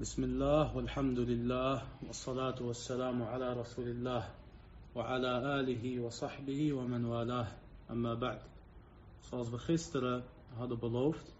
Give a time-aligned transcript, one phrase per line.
[0.00, 4.24] بسم الله والحمد لله والصلاة والسلام على رسول الله
[4.94, 7.48] وعلى آله وصحبه ومن والاه
[7.90, 8.40] أما بعد
[9.20, 10.22] Zoals we gisteren
[10.56, 11.34] hadden beloofd,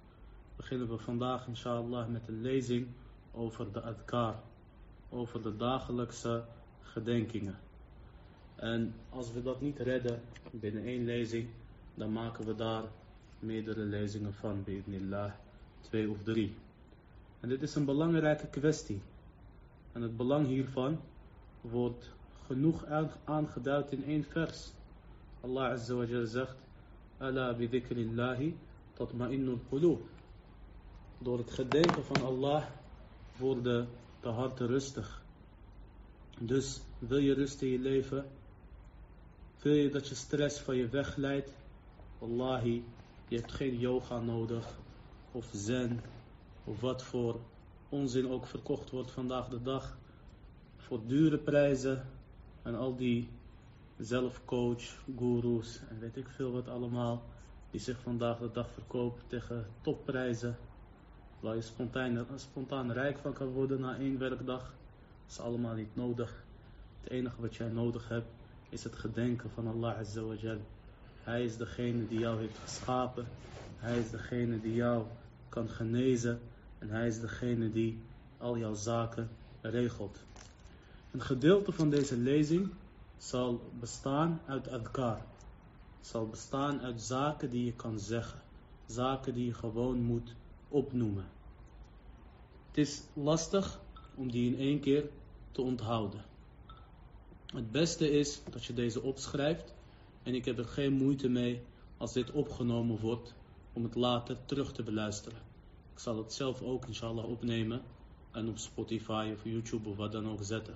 [0.57, 2.87] beginnen we vandaag inshallah met een lezing
[3.33, 4.35] over de adkar,
[5.11, 6.45] over de dagelijkse
[6.83, 7.59] gedenkingen.
[8.57, 10.21] En als we dat niet redden
[10.51, 11.49] binnen één lezing,
[11.95, 12.85] dan maken we daar
[13.39, 15.33] meerdere lezingen van, bi'idnillah,
[15.81, 16.55] twee of drie.
[17.40, 19.02] En dit is een belangrijke kwestie.
[19.92, 21.00] En het belang hiervan
[21.62, 22.12] wordt
[22.46, 22.86] genoeg
[23.26, 24.72] aangeduid in één vers.
[25.42, 26.56] Allah Azza Jal zegt,
[27.18, 28.56] Ala bidhikrillahi
[28.94, 30.02] tatma'innul qulub.
[31.18, 32.66] Door het gedenken van Allah
[33.38, 33.88] worden
[34.22, 35.24] de harten rustig.
[36.40, 38.26] Dus wil je rust in je leven?
[39.62, 41.54] Wil je dat je stress van je wegleidt?
[42.20, 42.84] Wallahi,
[43.28, 44.78] je hebt geen yoga nodig.
[45.32, 46.02] Of zen.
[46.66, 47.40] Wat voor
[47.90, 49.98] onzin ook verkocht wordt vandaag de dag.
[50.78, 52.06] Voor dure prijzen.
[52.62, 53.30] En al die
[53.98, 54.84] zelfcoach,
[55.18, 57.24] gurus en weet ik veel wat allemaal.
[57.72, 60.58] Die zich vandaag de dag verkopen tegen topprijzen.
[61.40, 64.62] Waar je spontaan, spontaan rijk van kan worden na één werkdag.
[64.62, 66.44] Dat is allemaal niet nodig.
[67.02, 68.28] Het enige wat jij nodig hebt
[68.70, 70.22] is het gedenken van Allah Azza.
[71.24, 73.26] Hij is degene die jou heeft geschapen.
[73.78, 75.04] Hij is degene die jou
[75.50, 76.40] kan genezen.
[76.86, 78.00] En hij is degene die
[78.38, 79.30] al jouw zaken
[79.62, 80.20] regelt.
[81.12, 82.70] Een gedeelte van deze lezing
[83.18, 85.26] zal bestaan uit adkar.
[86.02, 88.42] Zal bestaan uit zaken die je kan zeggen.
[88.86, 90.36] Zaken die je gewoon moet
[90.68, 91.26] opnoemen.
[92.68, 93.80] Het is lastig
[94.16, 95.10] om die in één keer
[95.52, 96.22] te onthouden.
[97.46, 99.74] Het beste is dat je deze opschrijft.
[100.24, 101.62] En ik heb er geen moeite mee
[101.98, 103.34] als dit opgenomen wordt
[103.74, 105.45] om het later terug te beluisteren.
[105.96, 107.82] Ik zal het zelf ook inshallah opnemen
[108.32, 110.76] en op Spotify of YouTube of wat dan ook zetten.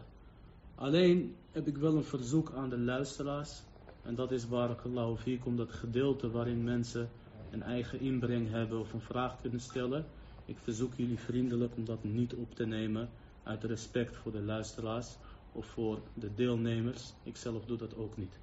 [0.76, 3.62] Alleen heb ik wel een verzoek aan de luisteraars.
[4.02, 7.10] En dat is barakallahu fikum, dat gedeelte waarin mensen
[7.52, 10.06] een eigen inbreng hebben of een vraag kunnen stellen.
[10.46, 13.10] Ik verzoek jullie vriendelijk om dat niet op te nemen
[13.44, 15.16] uit respect voor de luisteraars
[15.52, 17.14] of voor de deelnemers.
[17.24, 18.40] Ik zelf doe dat ook niet.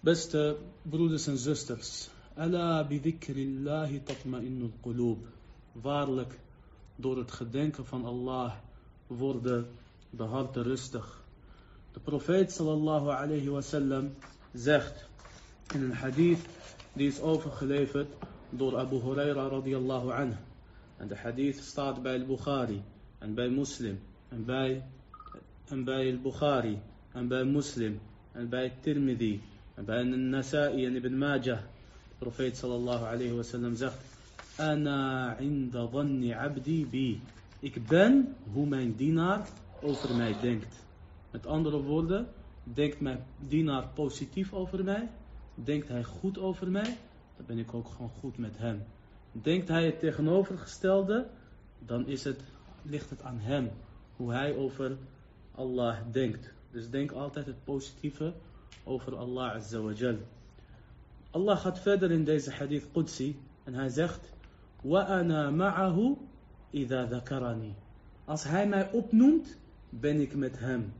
[0.00, 2.08] Beste broeders en zusters.
[2.34, 5.36] Ala bidhikrillahi tatma'innul qulub.
[5.82, 6.38] Waarlijk,
[6.96, 8.52] door het gedenken van Allah
[9.06, 9.66] worden
[10.10, 11.22] de harten rustig.
[11.92, 14.14] De profeet sallallahu alayhi wasallam
[14.52, 15.08] zegt
[15.74, 16.40] in een hadith
[16.92, 18.08] die is overgeleverd
[18.50, 20.36] door Abu Huraira radiyallahu anhu.
[20.96, 22.82] En de hadith staat bij al-Bukhari
[23.18, 24.84] en bij Muslim en bij,
[25.68, 26.78] en bij al-Bukhari
[27.12, 28.00] en bij Muslim
[28.32, 29.42] en bij Tirmidhi
[29.74, 31.58] en bij Nasa'i en Ibn Majah.
[32.08, 33.98] De profeet sallallahu alayhi wasallam zegt
[34.58, 37.20] Ana inda dhanni abdi bi.
[37.60, 39.48] Ik ben hoe mijn dienaar
[39.82, 40.76] over mij denkt.
[41.30, 42.26] Met andere woorden,
[42.62, 45.10] denkt mijn dienaar positief over mij?
[45.54, 46.96] Denkt hij goed over mij?
[47.36, 48.84] Dan ben ik ook gewoon goed met hem.
[49.32, 51.26] Denkt hij het tegenovergestelde?
[51.78, 52.42] Dan is het,
[52.82, 53.70] ligt het aan hem.
[54.16, 54.96] Hoe hij over
[55.54, 56.52] Allah denkt.
[56.70, 58.32] Dus denk altijd het positieve
[58.84, 60.16] over Allah Azza wa Jal.
[61.30, 63.40] Allah gaat verder in deze hadith Qudsi.
[63.64, 64.36] En hij zegt...
[64.84, 66.16] وَأَنَا مَعَهُ
[66.74, 67.72] إِذَا ذَكَرَنِي
[68.24, 69.56] Als hij mij opnoemt,
[69.90, 70.92] ben ik met hem.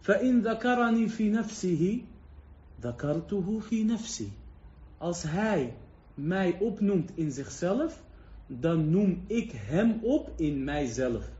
[0.00, 2.02] فَإِنْ ذَكَرَنِي فِي نَفْسِهِ
[2.82, 4.28] ذَكَرْتُهُ فِي نَفْسِي
[4.98, 5.74] Als hij
[6.14, 8.02] mij opnoemt in zichzelf,
[8.46, 11.30] dan noem ik hem op in mijzelf.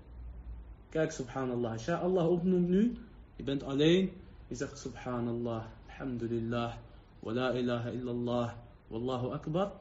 [0.88, 1.72] Kijk, subhanallah.
[1.72, 2.96] Als jij Allah opnoemt nu,
[3.36, 4.10] je bent alleen,
[4.46, 6.74] je zegt subhanallah, alhamdulillah,
[7.20, 8.52] wa la ilaha illallah,
[8.86, 9.72] wallahu akbar.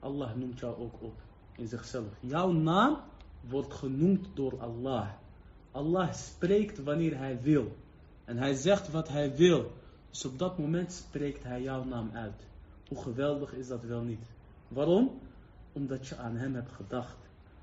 [0.00, 1.25] Allah noemt jou ook op
[1.56, 2.12] in zichzelf.
[2.20, 2.98] Jouw naam
[3.48, 5.08] wordt genoemd door Allah.
[5.70, 7.76] Allah spreekt wanneer hij wil.
[8.24, 9.72] En hij zegt wat hij wil.
[10.10, 12.46] Dus op dat moment spreekt hij jouw naam uit.
[12.88, 14.26] Hoe geweldig is dat wel niet?
[14.68, 15.10] Waarom?
[15.72, 17.16] Omdat je aan hem hebt gedacht.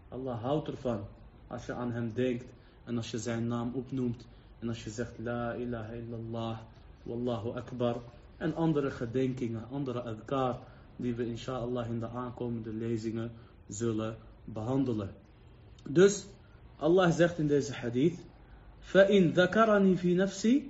[0.09, 0.99] Allah houdt ervan
[1.47, 2.45] als je aan hem denkt
[2.83, 4.25] en als je zijn naam opnoemt
[4.59, 6.57] en als je zegt La ilaha illallah,
[7.03, 8.01] Wallahu akbar
[8.38, 10.59] en andere gedenkingen, andere adkar
[10.95, 13.31] die we inshallah in de aankomende lezingen
[13.72, 15.14] zullen behandelen.
[15.88, 16.26] Dus
[16.76, 18.19] Allah zegt in deze hadith
[18.81, 20.62] فَإِن ذَكَرَنِي فِي نَفْسِي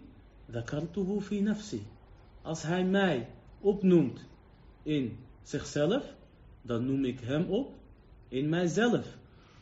[0.50, 1.80] ذَكَرْتُهُ فِي نَفْسِي
[2.42, 3.28] Als hij mij
[3.60, 4.20] opnoemt
[4.82, 6.14] in zichzelf,
[6.62, 7.74] dan noem ik hem op
[8.28, 9.06] in mijzelf.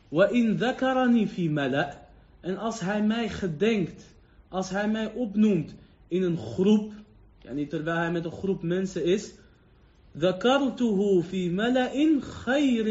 [0.09, 2.05] وَإِن ذَكَرَنِي فِي مَلَأ
[2.41, 4.03] En als hij mij gedenkt,
[4.49, 5.75] als hij mij opnoemt
[6.09, 6.93] in een groep,
[7.39, 9.33] ja, niet terwijl hij met een groep mensen is,
[10.18, 11.24] Zakartuhu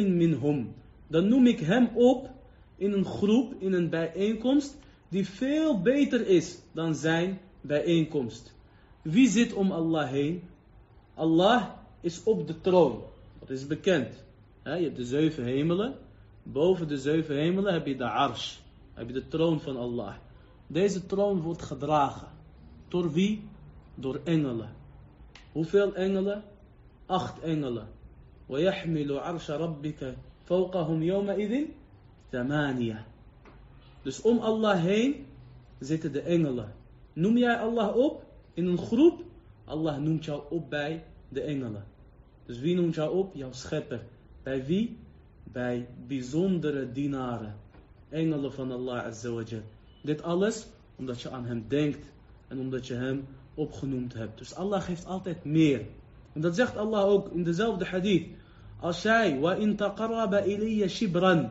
[0.09, 0.75] minhum.
[1.07, 2.31] Dan noem ik hem op
[2.77, 4.79] in een groep, in een bijeenkomst,
[5.09, 8.55] die veel beter is dan zijn bijeenkomst.
[9.03, 10.43] Wie zit om Allah heen?
[11.15, 11.69] Allah
[12.01, 13.03] is op de troon.
[13.39, 14.25] Dat is bekend.
[14.65, 15.95] Je hebt de zeven hemelen.
[16.43, 18.57] Boven de zeven hemelen heb je de arsh.
[18.95, 20.15] Heb je de troon van Allah.
[20.67, 22.29] Deze troon wordt gedragen.
[22.89, 23.49] Door wie?
[23.95, 24.69] Door engelen.
[25.53, 26.43] Hoeveel engelen?
[27.10, 27.88] Acht engelen.
[28.50, 30.16] وَيَحْمِلُ عَرْشَ رَبِّكَ
[30.46, 31.54] فَوْقَهُمْ يَوْمَئِذٍ
[32.32, 33.06] ثَمَانِيَةً
[34.02, 35.26] Dus om Allah heen
[35.80, 36.74] zitten de engelen.
[37.14, 39.24] Noem jij Allah op in een groep?
[39.66, 41.84] Allah noemt jou op bij de engelen.
[42.46, 43.36] Dus wie noemt jou op?
[43.36, 44.02] Jouw schepper.
[44.44, 44.98] Bij wie?
[45.44, 47.56] Bij bijzondere dienaren.
[48.10, 49.62] Engelen van Allah Azawajal.
[50.04, 52.06] Dit alles omdat je aan hem denkt
[52.48, 54.38] en omdat je hem opgenoemd hebt.
[54.38, 55.86] Dus Allah geeft altijd meer.
[56.33, 58.27] En dat zegt Allah ook in dezelfde hadith.
[58.81, 61.51] Als jij, wa in taqarraba ilayya shibran.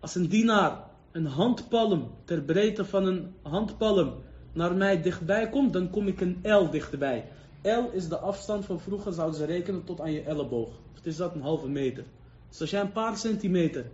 [0.00, 4.14] Als een dienaar een handpalm ter breedte van een handpalm
[4.52, 7.24] naar mij dichtbij komt, dan kom ik een L dichtbij.
[7.62, 10.68] L is de afstand van vroeger zouden ze rekenen tot aan je elleboog.
[10.94, 12.04] Of is dat een halve meter.
[12.48, 13.84] Dus als jij een paar centimeter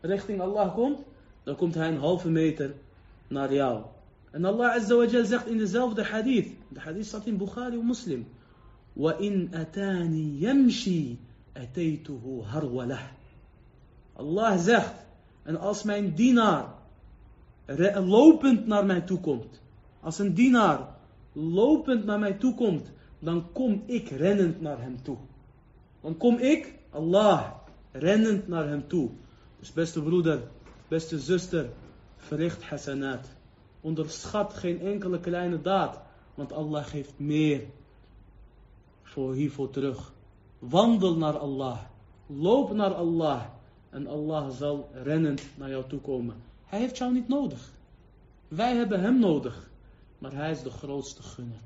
[0.00, 0.98] richting Allah komt,
[1.42, 2.74] dan komt hij een halve meter
[3.28, 3.82] naar jou.
[4.30, 6.48] En Allah Azza wa zegt in dezelfde hadith.
[6.68, 8.26] De hadith staat in Bukhari en Muslim.
[8.99, 11.15] وَإِنْ أَتَانِي يَمْشِي
[11.57, 13.03] أَتَيْتُهُ هَرْوَلَهُ
[14.15, 14.93] Allah zegt,
[15.43, 16.73] en als mijn dienaar
[17.93, 19.61] lopend naar mij toe komt,
[19.99, 20.95] als een dienaar
[21.33, 25.17] lopend naar mij toe komt, dan kom ik rennend naar hem toe.
[26.01, 27.51] Dan kom ik, Allah,
[27.91, 29.09] rennend naar hem toe.
[29.59, 30.41] Dus beste broeder,
[30.87, 31.69] beste zuster,
[32.17, 33.27] verricht hasanat.
[33.81, 35.99] Onderschat geen enkele kleine daad,
[36.35, 37.61] want Allah geeft meer
[39.10, 40.12] voor hiervoor terug.
[40.58, 41.78] Wandel naar Allah,
[42.26, 43.42] loop naar Allah
[43.90, 46.36] en Allah zal rennend naar jou toe komen.
[46.66, 47.72] Hij heeft jou niet nodig.
[48.48, 49.70] Wij hebben hem nodig,
[50.18, 51.60] maar hij is de grootste gunner.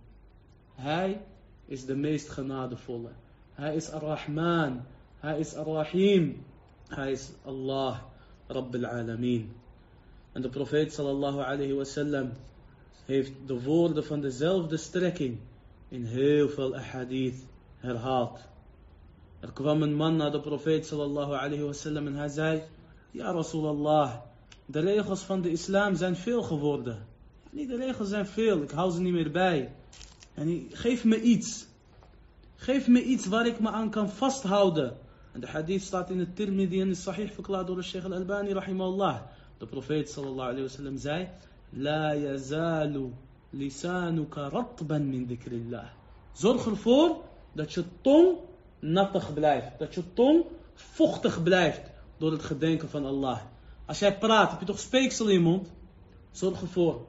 [0.74, 1.20] Hij
[1.66, 3.10] is de meest genadevolle.
[3.52, 4.80] Hij is Ar-Rahman.
[5.18, 6.44] Hij is Ar-Rahim.
[6.88, 7.98] Hij is Allah,
[8.46, 9.52] Rabbil Alameen.
[10.32, 12.32] En de profeet sallallahu alayhi wasallam
[13.04, 15.38] heeft de woorden van dezelfde strekking
[15.88, 17.46] in heel veel ahadith
[17.76, 18.38] herhaald.
[19.40, 22.62] Er kwam een man naar de profeet sallallahu alayhi wasallam en hij zei,
[23.10, 24.14] Ja Rasulallah,
[24.66, 27.06] de regels van de islam zijn veel geworden.
[27.50, 29.72] Niet de regels zijn veel, ik hou ze niet meer bij.
[30.34, 31.66] En geef me iets.
[32.56, 34.96] Geef me iets waar ik me aan kan vasthouden.
[35.32, 38.52] En de hadith staat in het Tirmidhi en is sahih verklaard door de Sheikh al-Albani
[38.52, 39.20] rahimahullah.
[39.58, 41.28] De profeet sallallahu alayhi wasallam zei,
[41.70, 43.12] La yazalu
[43.56, 45.88] lisanuka ratban min dhikrillah.
[46.32, 47.16] Zorg ervoor
[47.52, 48.36] dat je tong
[48.78, 49.78] nattig blijft.
[49.78, 53.40] Dat je tong vochtig blijft door het gedenken van Allah.
[53.86, 55.72] Als jij praat, heb je toch speeksel in je mond?
[56.30, 57.06] Zorg ervoor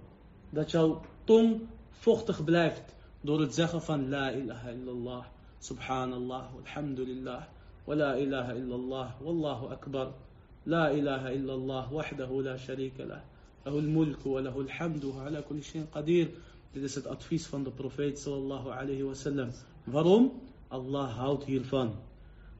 [0.49, 5.25] dat jouw tong vochtig blijft door het zeggen van La ilaha illallah,
[5.59, 7.43] subhanallah, alhamdulillah,
[7.83, 10.11] wa la ilaha illallah, wallahu akbar,
[10.63, 13.21] la ilaha illallah, wahdahu la sharika lah,
[13.65, 16.29] lahu al-mulk wa lahu al-hamdu ala kulli shayin qadir.
[16.73, 19.51] Dit is het advies van de profeet sallallahu alayhi wasallam.
[19.83, 20.31] Waarom?
[20.69, 21.95] Allah houdt hiervan.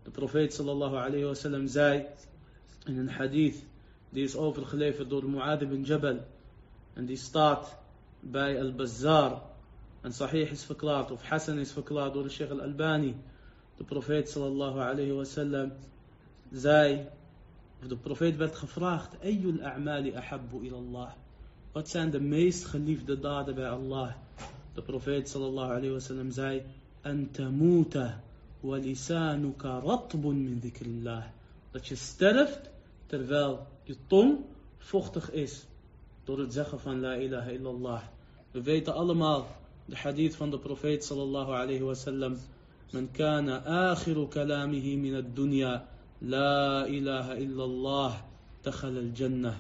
[0.04, 2.06] De profeet sallallahu alayhi wasallam zei
[2.86, 3.64] in een hadith,
[4.10, 6.20] die is overgeleverd door Mu'ad ibn Jabal,
[6.94, 7.76] en die staat
[8.20, 9.42] bij Al-Bazzar,
[10.02, 13.16] en Sahih is verklaard, of Hassan is verklaard door de Sheikh Al-Albani.
[13.78, 15.72] De profeet sallallahu alayhi wasallam
[16.52, 17.08] zei,
[17.88, 21.12] de profeet werd gevraagd, Ayyul a'mali ahabbu ilallah.
[21.72, 24.14] Wat zijn de meest geliefde daden bij Allah?
[24.74, 26.64] De profeet sallallahu alayhi wasallam zei,
[27.02, 28.22] Antamuta
[28.60, 31.24] wa lisanuka ratbun min dhikrillah.
[31.72, 32.70] Dat je sterft
[33.06, 34.40] terwijl je tong
[34.78, 35.66] vochtig is
[36.24, 38.02] door het zeggen van la ilaha illallah.
[38.52, 39.48] We weten allemaal
[39.86, 42.38] de hadith van de profeet sallallahu alayhi wasallam.
[42.92, 45.86] Men kana akhiru kalamihi min ad-dunya.
[46.22, 48.22] La ilaha illallah,
[48.64, 49.56] dakhal al-jannah.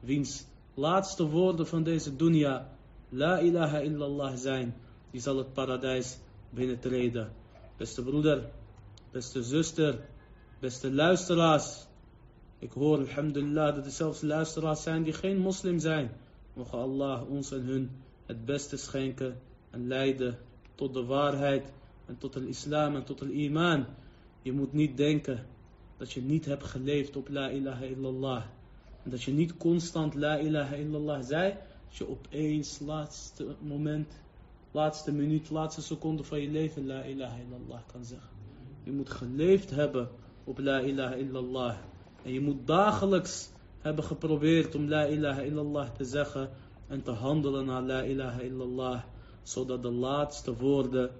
[0.00, 0.44] Wiens
[0.74, 2.68] laatste woorden van deze dunya,
[3.08, 4.74] la ilaha illallah zijn,
[5.10, 6.18] die zal het paradijs
[6.50, 7.32] binnentreden.
[7.76, 8.50] Beste broeder,
[9.10, 9.98] beste zuster,
[10.60, 11.86] beste luisteraars.
[12.58, 16.10] Ik hoor, alhamdulillah, dat er zelfs luisteraars zijn die geen moslim zijn.
[16.54, 17.90] Mogen Allah ons en hun
[18.26, 20.38] het beste schenken en leiden
[20.74, 21.72] tot de waarheid
[22.06, 23.86] en tot de islam en tot de iman.
[24.42, 25.46] Je moet niet denken
[26.04, 28.42] dat je niet hebt geleefd op la ilaha illallah.
[29.02, 31.54] En dat je niet constant la ilaha illallah zei,
[31.88, 34.12] dat je opeens laatste moment
[34.70, 38.30] laatste minuut, laatste seconde van je leven La ilaha illallah kan zeggen.
[38.82, 40.08] Je moet geleefd hebben
[40.44, 41.76] op La ilaha illallah.
[42.22, 43.48] En je moet dagelijks
[43.80, 46.50] hebben geprobeerd om La ilaha illallah te zeggen
[46.86, 49.02] en te handelen naar La ilaha illallah,
[49.42, 51.10] zodat de laatste woorden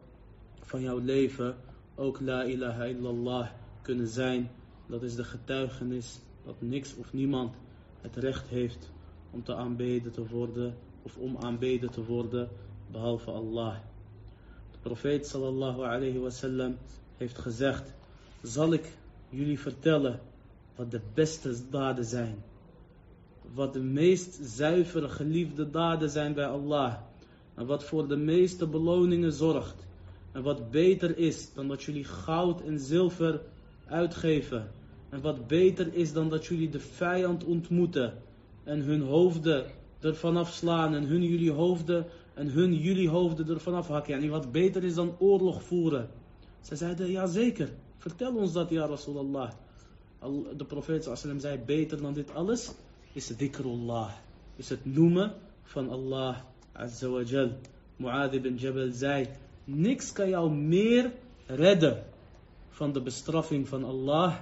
[0.60, 1.56] van jouw leven
[1.94, 3.48] ook La ilaha illallah
[3.82, 4.50] kunnen zijn.
[4.86, 7.54] Dat is de getuigenis dat niks of niemand
[8.00, 8.90] het recht heeft
[9.30, 12.48] om te aanbeden te worden of om aanbeden te worden
[12.90, 13.76] behalve Allah.
[14.72, 16.76] De profeet sallallahu alayhi wasallam
[17.16, 17.92] heeft gezegd:
[18.42, 18.96] Zal ik
[19.28, 20.20] jullie vertellen
[20.76, 22.42] wat de beste daden zijn?
[23.54, 26.94] Wat de meest zuivere geliefde daden zijn bij Allah?
[27.54, 29.86] En wat voor de meeste beloningen zorgt?
[30.32, 33.40] En wat beter is dan dat jullie goud en zilver
[33.88, 34.70] uitgeven?
[35.08, 38.12] En wat beter is dan dat jullie de vijand ontmoeten
[38.64, 39.66] en hun hoofden
[40.00, 44.14] ervan afslaan en hun jullie hoofden en hun jullie hoofden ervan afhakken.
[44.14, 46.08] En wat beter is dan oorlog voeren.
[46.60, 49.50] Ze zeiden, ja zeker, vertel ons dat ja Rasulallah.
[50.56, 52.72] De profeet sallam zei, beter dan dit alles
[53.12, 54.10] is dhikrullah.
[54.56, 56.36] Is het noemen van Allah
[56.72, 57.22] Azza wa.
[57.96, 59.28] Mu'adh ibn Jabal zei,
[59.64, 61.12] niks kan jou meer
[61.46, 62.02] redden
[62.74, 64.34] van de bestraffing van Allah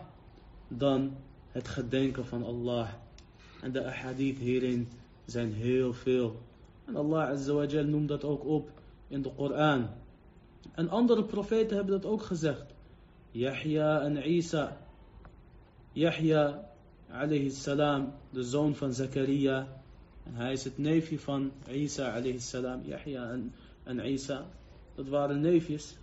[0.69, 1.17] dan
[1.49, 2.89] het gedenken van Allah.
[3.61, 4.89] En de ahadith hierin
[5.25, 6.41] zijn heel veel.
[6.85, 8.71] En Allah Azza wa Jal noemt dat ook op
[9.09, 9.89] in de Koran.
[10.75, 12.65] En andere profeten hebben dat ook gezegd.
[13.31, 14.77] Yahya en Isa.
[15.93, 16.71] Yahya
[17.11, 19.83] alayhi salam, de zoon van Zakaria.
[20.23, 22.81] En hij is het neefje van Isa alayhi salam.
[22.85, 24.47] Yahya en, en Isa.
[24.95, 25.97] Dat waren neefjes.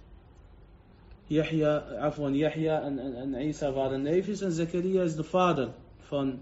[1.30, 4.42] Yahya, afwan, Yahya en, en, en Isa waren neefjes.
[4.42, 5.70] En Zakaria is de vader
[6.10, 6.40] van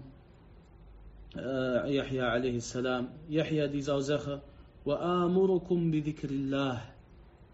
[1.36, 3.08] uh, Yahya alayhi salam.
[3.26, 4.40] Yahya die zou zeggen.
[4.86, 6.80] وآمركم بذكر الله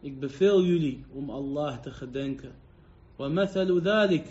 [0.02, 2.52] Ik beveel jullie om Allah te gedenken.
[3.18, 4.24] ومثل ذلك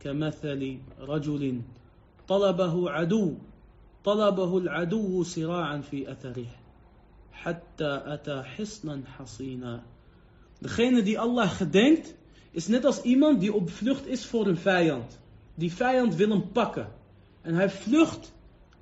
[0.00, 1.60] كمثل رجل
[2.28, 3.34] طلبه عدو
[4.04, 6.46] طلبه العدو صراعا في أثره
[7.32, 9.82] حتى أتى حصنا حصينا
[10.60, 12.14] Degene die Allah gedenkt
[12.51, 15.19] is net als iemand die op vlucht is voor een vijand.
[15.55, 16.87] Die vijand wil hem pakken.
[17.41, 18.33] En hij vlucht,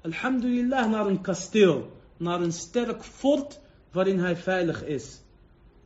[0.02, 1.92] alhamdulillah, naar een kasteel.
[2.18, 3.60] Naar een sterk fort
[3.92, 5.22] waarin hij veilig is.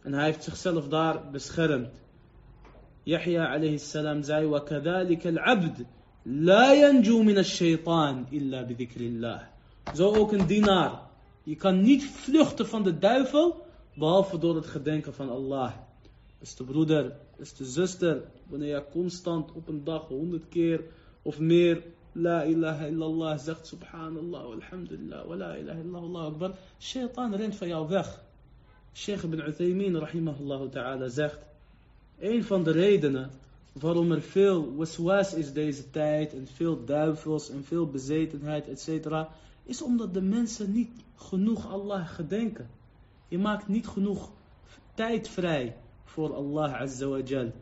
[0.01, 2.03] En hij heeft zichzelf daar beschermd.
[3.03, 5.85] Yahya alayhi salam zei: وَكَذَلِكَ الْعَبْدِ
[6.25, 9.41] لَا يَنْجُو مِنَ الشَّيْطَانِ إِلَّا بِذِكْرِ اللَّهِ
[9.93, 10.99] Zo ook een dienaar.
[11.43, 13.65] Je kan niet vluchten van de duivel,
[13.95, 15.71] behalve door het gedenken van Allah.
[16.40, 20.84] Is de broeder, de zuster, wanneer je constant op een dag honderd keer
[21.22, 21.82] of meer
[22.12, 26.54] La ilaha illallah zegt subhanallah, alhamdulillah, wa la ilaha illallah, akbar.
[26.78, 28.22] Shaitan rent van jou weg.
[28.92, 31.38] Sheikh ibn Uthaymin rahimahullah ta'ala zegt,
[32.18, 33.30] een van de redenen
[33.72, 39.14] waarom er veel waswas is deze tijd en veel duivels en veel bezetenheid etc.
[39.64, 42.68] is omdat de mensen niet genoeg Allah gedenken.
[43.28, 44.30] Je maakt niet genoeg
[44.94, 45.76] tijd vrij
[46.10, 47.52] voor Allah azza wa jal.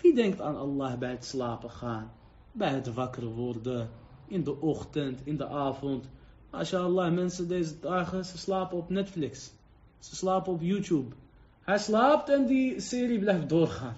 [0.00, 2.12] Wie denkt aan Allah bij het slapen gaan?
[2.52, 3.90] Bij het wakker worden?
[4.26, 6.08] In de ochtend, in de avond?
[6.50, 9.52] MashaAllah, mensen deze dagen, ze slapen op Netflix.
[9.98, 11.14] Ze slapen op YouTube.
[11.60, 13.96] Hij slaapt en die serie blijft doorgaan.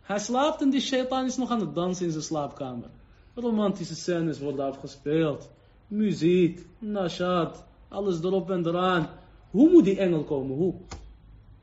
[0.00, 2.90] Hij slaapt en die shaitan is nog aan het dansen in zijn slaapkamer.
[3.34, 5.50] Romantische scènes worden afgespeeld.
[5.86, 9.08] Muziek, nashat, alles erop en eraan.
[9.50, 10.56] Hoe moet die engel komen?
[10.56, 10.74] Hoe?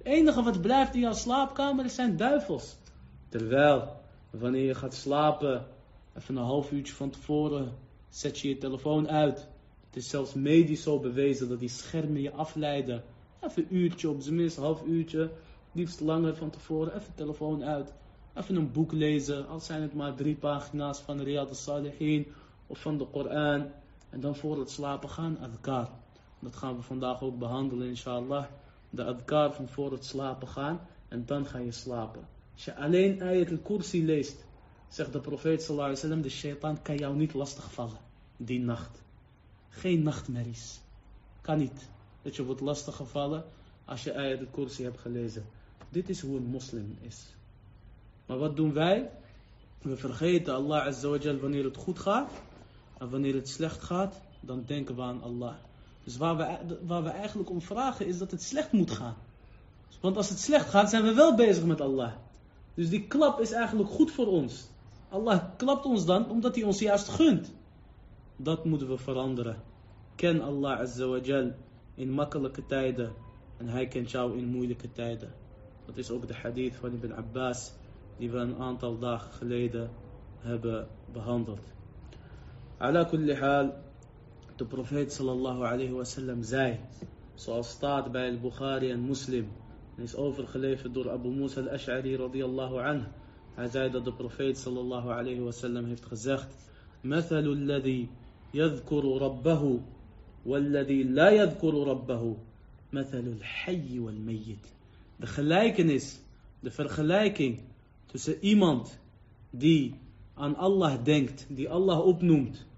[0.03, 2.77] Het enige wat blijft in jouw slaapkamer zijn duivels.
[3.29, 5.65] Terwijl, wanneer je gaat slapen,
[6.17, 7.73] even een half uurtje van tevoren,
[8.09, 9.47] zet je je telefoon uit.
[9.85, 13.03] Het is zelfs medisch zo bewezen dat die schermen je afleiden.
[13.41, 15.31] Even een uurtje, op zijn minst een half uurtje,
[15.71, 17.93] liefst langer van tevoren, even telefoon uit.
[18.33, 22.27] Even een boek lezen, al zijn het maar drie pagina's van Riyad al-Salihin
[22.67, 23.67] of van de Koran.
[24.09, 25.89] En dan voor het slapen gaan, adkar.
[26.39, 28.45] Dat gaan we vandaag ook behandelen, inshallah.
[28.93, 32.27] De adkar van voor het slapen gaan en dan ga je slapen.
[32.53, 34.45] Als je alleen ayat al-kursi leest,
[34.89, 37.99] zegt de profeet sallallahu alaihi wasallam, de shaitan kan jou niet lastigvallen
[38.45, 39.01] die nacht.
[39.69, 40.79] Geen nachtmerries.
[41.41, 41.89] Kan niet.
[42.21, 43.43] Dat je wordt lastiggevallen
[43.85, 45.45] als je ayat al-kursi hebt gelezen.
[45.89, 47.25] Dit is hoe een moslim is.
[48.25, 49.09] Maar wat doen wij?
[49.81, 52.31] We vergeten Allah Azza wa Jal wanneer het goed gaat.
[52.97, 55.55] En wanneer het slecht gaat, dan denken we aan Allah.
[56.03, 59.15] Dus waar we, eigenlijk om vragen is dat het slecht moet gaan.
[60.01, 62.11] Want als het slecht gaat, zijn we wel bezig met Allah.
[62.73, 64.69] Dus die klap is eigenlijk goed voor ons.
[65.09, 67.51] Allah klapt ons dan omdat hij ons juist gunt.
[68.35, 69.61] Dat moeten we veranderen.
[70.15, 71.51] Ken Allah Azza wa Jal
[71.95, 73.13] in makkelijke tijden.
[73.57, 75.33] En hij kent jou in moeilijke tijden.
[75.85, 77.73] Dat is ook de hadith van Ibn Abbas
[78.17, 79.89] die we een aantal dagen geleden
[80.39, 81.73] hebben behandeld.
[82.77, 83.73] Ala kulli haal,
[84.61, 86.79] De profeet sallallahu alayhi wasallam zei,
[87.35, 89.47] zoals staat bij al-Bukhari en Muslim,
[89.97, 93.07] en is overgeleverd door Abu Musa al-Ash'ari radiyallahu anhu.
[93.55, 96.47] Hij zei dat de profeet sallallahu alayhi wasallam heeft gezegd,
[97.03, 98.07] مثل الذي
[98.53, 99.79] يذكر ربه
[100.45, 102.37] والذي لا يذكر ربه
[102.93, 104.65] مثل الحي والميت.
[105.15, 106.19] De gelijkenis,
[106.59, 107.59] de vergelijking
[108.05, 108.99] tussen iemand
[109.49, 109.95] die
[110.33, 112.69] aan Allah denkt, die Allah opnoemt,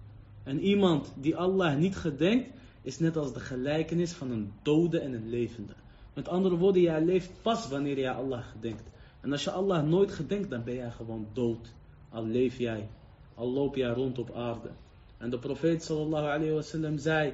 [0.44, 2.50] en iemand die Allah niet gedenkt,
[2.82, 5.74] is net als de gelijkenis van een dode en een levende.
[6.14, 8.84] Met andere woorden, jij leeft pas wanneer jij Allah gedenkt.
[9.22, 11.74] En als je Allah nooit gedenkt, dan ben jij gewoon dood.
[12.10, 12.90] Al leef jij,
[13.36, 14.70] al loop jij rond op aarde.
[15.18, 17.34] En de profeet sallallahu alayhi wasallam zei,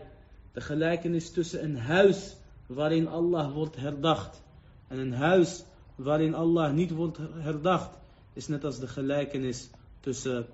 [0.53, 2.35] de gelijkenis tussen een huis
[2.65, 4.41] waarin Allah wordt herdacht
[4.87, 5.63] en een huis
[5.95, 7.97] waarin Allah niet wordt herdacht,
[8.33, 10.45] is net als de gelijkenis tussen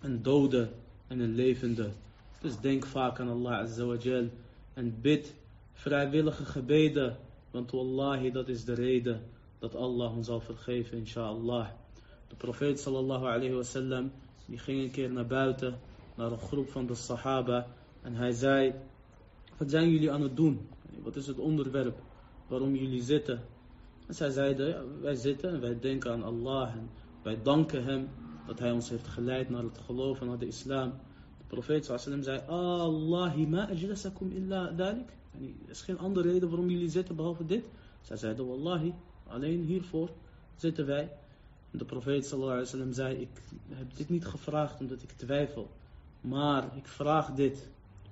[0.00, 0.68] een dode
[1.10, 1.90] en een levende.
[2.40, 4.22] Dus denk vaak aan Allah Azza
[4.74, 5.34] en bid
[5.72, 7.16] vrijwillige gebeden,
[7.50, 9.20] want wallahi dat is de reden
[9.58, 11.68] dat Allah ons zal vergeven, inshallah.
[12.28, 14.12] De profeet sallallahu alayhi wasallam,
[14.46, 15.78] die ging een keer naar buiten,
[16.14, 17.66] naar een groep van de sahaba,
[18.02, 18.74] en hij zei,
[19.56, 20.68] wat zijn jullie aan het doen?
[21.02, 21.98] Wat is het onderwerp
[22.46, 23.40] waarom jullie zitten?
[24.06, 26.90] En zij zeiden, wij zitten en wij denken aan Allah en
[27.22, 28.08] wij danken hem
[28.50, 30.92] dat hij ons heeft geleid naar het geloof en naar de islam.
[31.38, 35.08] De profeet sallam zei, Allahi ma ajlasakum illa dalik.
[35.40, 37.64] Er is geen andere reden waarom jullie zitten behalve dit.
[38.00, 38.94] Zij zeiden, wallahi,
[39.26, 40.10] alleen hiervoor
[40.56, 41.12] zitten wij.
[41.70, 43.28] De profeet sallam zei, ik
[43.68, 45.70] heb dit niet gevraagd omdat ik twijfel.
[46.20, 47.68] Maar ik vraag dit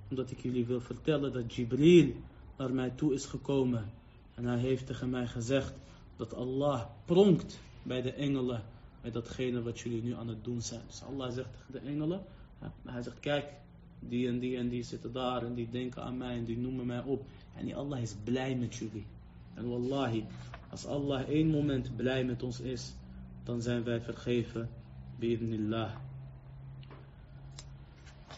[0.09, 2.13] omdat ik jullie wil vertellen dat Jibril
[2.57, 3.91] naar mij toe is gekomen.
[4.35, 5.73] En hij heeft tegen mij gezegd
[6.15, 8.63] dat Allah pronkt bij de engelen
[9.01, 10.81] met datgene wat jullie nu aan het doen zijn.
[10.87, 12.21] Dus Allah zegt tegen de engelen,
[12.85, 13.45] hij zegt kijk,
[13.99, 16.85] die en die en die zitten daar en die denken aan mij en die noemen
[16.85, 17.25] mij op.
[17.55, 19.05] En Allah is blij met jullie.
[19.53, 20.25] En wallahi,
[20.69, 22.93] als Allah één moment blij met ons is,
[23.43, 24.69] dan zijn wij vergeven.
[25.19, 25.95] Bi'idnillah.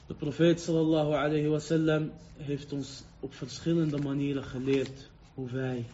[0.08, 5.86] De profeet sallallahu alayhi wasallam heeft ons op verschillende manieren geleerd hoe wij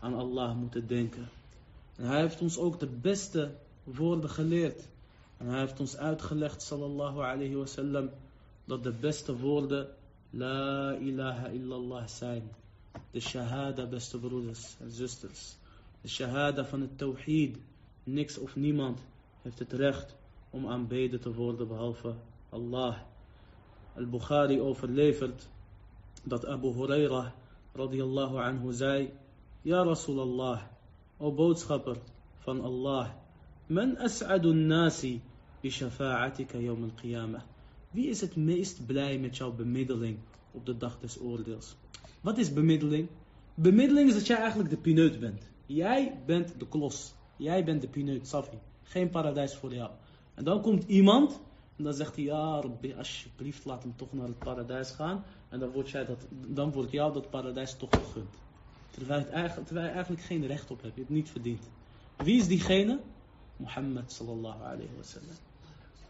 [0.00, 1.28] aan Allah moeten denken.
[1.96, 3.50] En hij heeft ons ook de beste
[3.94, 4.88] woorden geleerd.
[5.36, 8.10] En hij heeft ons uitgelegd, sallallahu alayhi wasallam,
[8.64, 9.88] dat de beste woorden
[10.30, 12.50] La ilaha illallah zijn.
[13.10, 15.56] De shahada, beste broeders en zusters.
[16.00, 17.56] De shahada van het tawhid.
[18.04, 18.98] Niks of niemand
[19.42, 20.14] heeft het recht
[20.50, 22.14] om aanbeden te worden behalve
[22.48, 22.96] Allah.
[23.96, 25.48] Al-Bukhari overlevert
[26.22, 27.34] dat Abu Huraira
[27.72, 29.12] radiyallahu anhu zei
[29.62, 30.62] Ja Rasulallah,
[31.16, 31.96] o boodschapper
[32.38, 33.10] van Allah,
[33.68, 33.96] men
[35.60, 37.42] bi shafa'atika yawm al-qiyamah.
[37.90, 40.18] Wie is het meest blij met jouw bemiddeling
[40.50, 41.76] op de dag des oordeels?
[42.20, 43.08] Wat is bemiddeling?
[43.54, 45.42] Bemiddeling is dat jij eigenlijk de pineut bent.
[45.66, 47.14] Jij bent de klos.
[47.36, 48.58] Jij bent de pineut, Safi.
[48.82, 49.90] Geen paradijs voor jou.
[50.34, 51.40] En dan komt iemand
[51.76, 52.62] en dan zegt hij, ja
[52.96, 55.24] alsjeblieft laat hem toch naar het paradijs gaan.
[55.48, 58.34] En dan wordt, jij dat, dan wordt jou dat paradijs toch gegund.
[58.90, 61.70] Terwijl, het eigenlijk, je eigenlijk geen recht op hebt, je hebt het niet verdiend.
[62.16, 63.00] Wie is diegene?
[63.58, 65.36] Mohammed sallallahu alayhi wa sallam.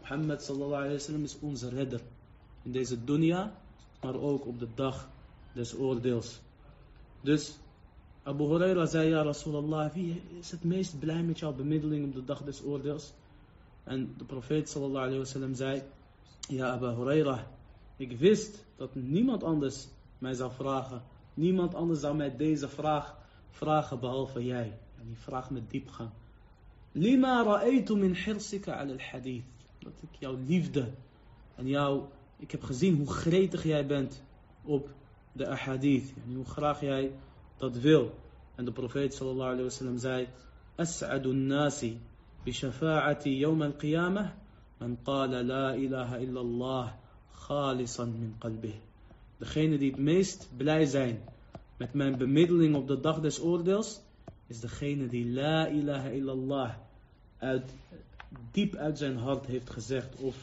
[0.01, 2.01] Mohammed sallallahu alayhi wa sallam is onze redder.
[2.63, 3.51] In deze dunya,
[4.01, 5.09] maar ook op de dag
[5.53, 6.39] des oordeels.
[7.21, 7.57] Dus
[8.23, 12.25] Abu Huraira zei, ja Rasulallah, wie is het meest blij met jouw bemiddeling op de
[12.25, 13.13] dag des oordeels?
[13.83, 15.83] En de profeet sallallahu alayhi wa sallam zei,
[16.47, 17.47] ja Abu Huraira,
[17.97, 21.01] ik wist dat niemand anders mij zou vragen.
[21.33, 23.17] Niemand anders zou mij deze vraag
[23.49, 24.77] vragen behalve jij.
[24.99, 26.09] En die vraag met diepgang.
[26.91, 29.43] Lima ra'aytu min hirsika al hadith.
[29.79, 30.91] Dat ik jouw liefde
[31.55, 32.03] en jou,
[32.37, 34.23] ik heb gezien hoe gretig jij bent
[34.63, 34.89] op
[35.31, 36.13] de ahadith.
[36.27, 37.11] En hoe graag jij
[37.57, 38.13] dat wil.
[38.55, 40.27] En de profeet sallallahu alayhi wa sallam zei,
[40.75, 41.99] As'adu nasi
[42.45, 44.33] بشفاعتي يوم القيامة
[44.81, 46.95] من قال لا إله إلا الله
[47.33, 48.73] خالصا من قلبه
[49.39, 51.19] Degene die het meest blij zijn
[51.77, 54.01] met mijn bemiddeling op de dag des oordeels,
[54.49, 56.71] is degene die La ilaha illallah
[57.37, 57.69] uit,
[58.51, 60.35] diep uit zijn hart heeft gezegd, of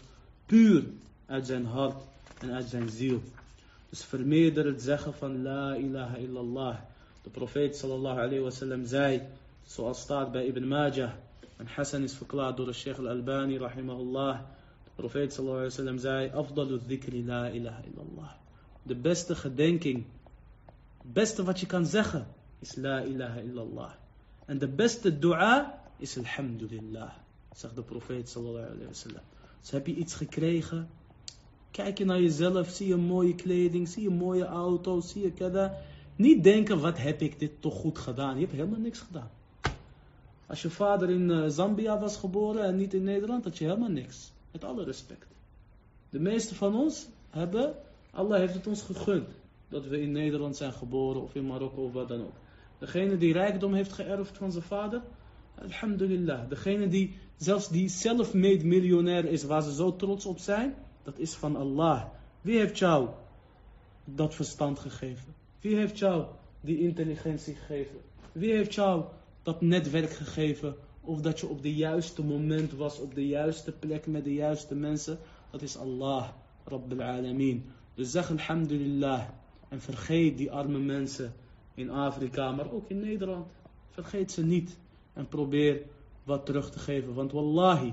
[0.47, 0.85] puur
[1.27, 2.03] uit zijn hart
[2.39, 3.21] en uit zijn ziel.
[3.89, 6.77] Dus vermeerder het zeggen van La ilaha illallah.
[7.23, 9.23] De profeet sallallahu alayhi wa sallam zei,
[9.65, 11.13] zoals staat bij Ibn Majah,
[11.57, 14.39] En Hassan is verklaard door de Sheikh al-Albani, rahimahullah.
[14.85, 18.31] De profeet sallallahu alayhi wa sallam zei, afdalu dhikri la ilaha illallah.
[18.83, 20.05] De beste gedenking,
[21.03, 22.27] het beste wat je kan zeggen,
[22.59, 23.93] is la ilaha illallah.
[24.47, 27.13] En de beste dua is alhamdulillah,
[27.53, 29.23] zegt de profeet sallallahu alayhi wa sallam.
[29.61, 30.89] Dus heb je iets gekregen,
[31.77, 35.79] Kijk je naar jezelf, zie je mooie kleding, zie je mooie auto, zie je kada.
[36.17, 38.35] Niet denken, wat heb ik dit toch goed gedaan?
[38.35, 39.31] Je hebt helemaal niks gedaan.
[40.47, 43.89] Als je vader in eh, Zambia was geboren en niet in Nederland, had je helemaal
[43.89, 44.33] niks.
[44.53, 45.27] Met alle respect.
[46.11, 47.75] De meeste van ons hebben,
[48.11, 49.29] Allah heeft het ons gegund.
[49.69, 52.37] Dat we in Nederland zijn geboren of in Marokko of wat dan ook.
[52.79, 55.03] Degene die rijkdom heeft geërfd van zijn vader,
[55.55, 56.49] alhamdulillah.
[56.49, 61.35] Degene die zelfs die self-made miljonair is, waar ze zo trots op zijn, dat is
[61.35, 62.05] van Allah.
[62.41, 63.09] Wie heeft jou
[64.05, 65.35] dat verstand gegeven?
[65.61, 66.25] Wie heeft jou
[66.61, 67.97] die intelligentie gegeven?
[68.33, 69.05] Wie heeft jou
[69.43, 70.75] dat netwerk gegeven?
[71.01, 74.75] Of dat je op de juiste moment was, op de juiste plek met de juiste
[74.75, 75.19] mensen?
[75.51, 76.29] Dat is Allah,
[76.65, 77.65] Rabbil Alameen.
[77.95, 79.29] Dus zeg alhamdulillah.
[79.69, 81.35] En vergeet die arme mensen
[81.77, 83.47] in Afrika, maar ook in Nederland.
[83.91, 84.77] Vergeet ze niet.
[85.13, 85.83] En probeer
[86.25, 87.15] wat terug te geven.
[87.15, 87.93] Want wallahi,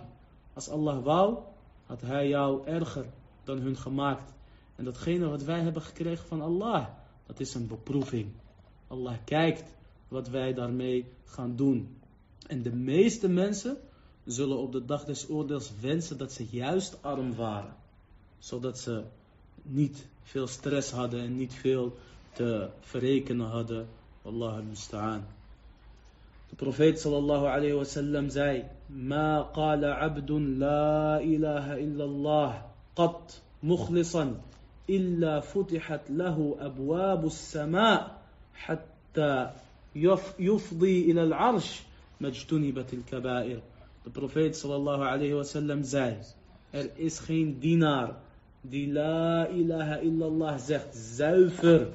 [0.54, 1.38] als Allah wou,
[1.86, 3.06] had hij jou erger
[3.44, 4.34] dan hun gemaakt.
[4.76, 6.88] En datgene wat wij hebben gekregen van Allah,
[7.26, 8.28] dat is een beproeving.
[8.88, 9.64] Allah kijkt
[10.08, 11.98] wat wij daarmee gaan doen.
[12.48, 13.78] En de meeste mensen
[14.26, 17.76] zullen op de dag des oordeels wensen dat ze juist arm waren.
[18.40, 19.04] Zodat ze
[19.62, 21.98] niet veel stress hadden en niet veel
[22.34, 23.88] te verrekenen hadden.
[24.26, 25.24] Allah al-musta'an.
[26.50, 32.52] De profeet sallallahu alayhi wa sallam zei: Ma qala abdun la ilaha illallah
[32.96, 34.38] qat mukhlisan
[34.88, 38.12] illa futihat lahu abwabu as-sama'
[38.54, 39.54] hatta
[39.96, 41.82] yufdi ila al-arsh
[42.20, 43.60] majtunibat al-kaba'ir.
[44.06, 46.16] De profeet sallallahu alayhi wa sallam zei:
[46.72, 48.16] Er is geen dienaar
[48.62, 51.92] die la ilaha illallah zegt zuiver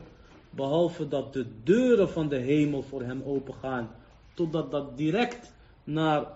[0.59, 3.91] behalve dat de deuren van de hemel voor hem opengaan
[4.35, 5.53] totdat, dat direct
[5.85, 6.27] naar,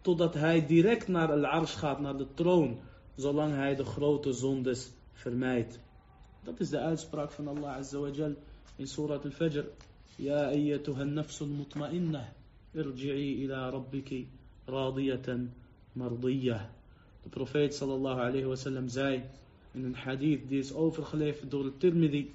[0.00, 2.78] totdat hij direct naar Al-Arsh gaat, naar de troon,
[3.16, 5.78] zolang hij de grote zondes vermijdt.
[6.42, 7.98] Dat is de uitspraak van Allah Azza
[8.76, 9.64] in Surat Al-Fajr.
[10.16, 12.26] Ja ayyatuha nafsul mutma'innah,
[12.72, 14.28] irji'i ila rabbiki
[14.64, 15.52] radiyatan
[15.92, 16.62] mardiyah.
[17.22, 19.22] De profeet sallallahu alayhi wa sallam zei
[19.72, 22.30] in een hadith die is overgeleverd door de Tirmidhi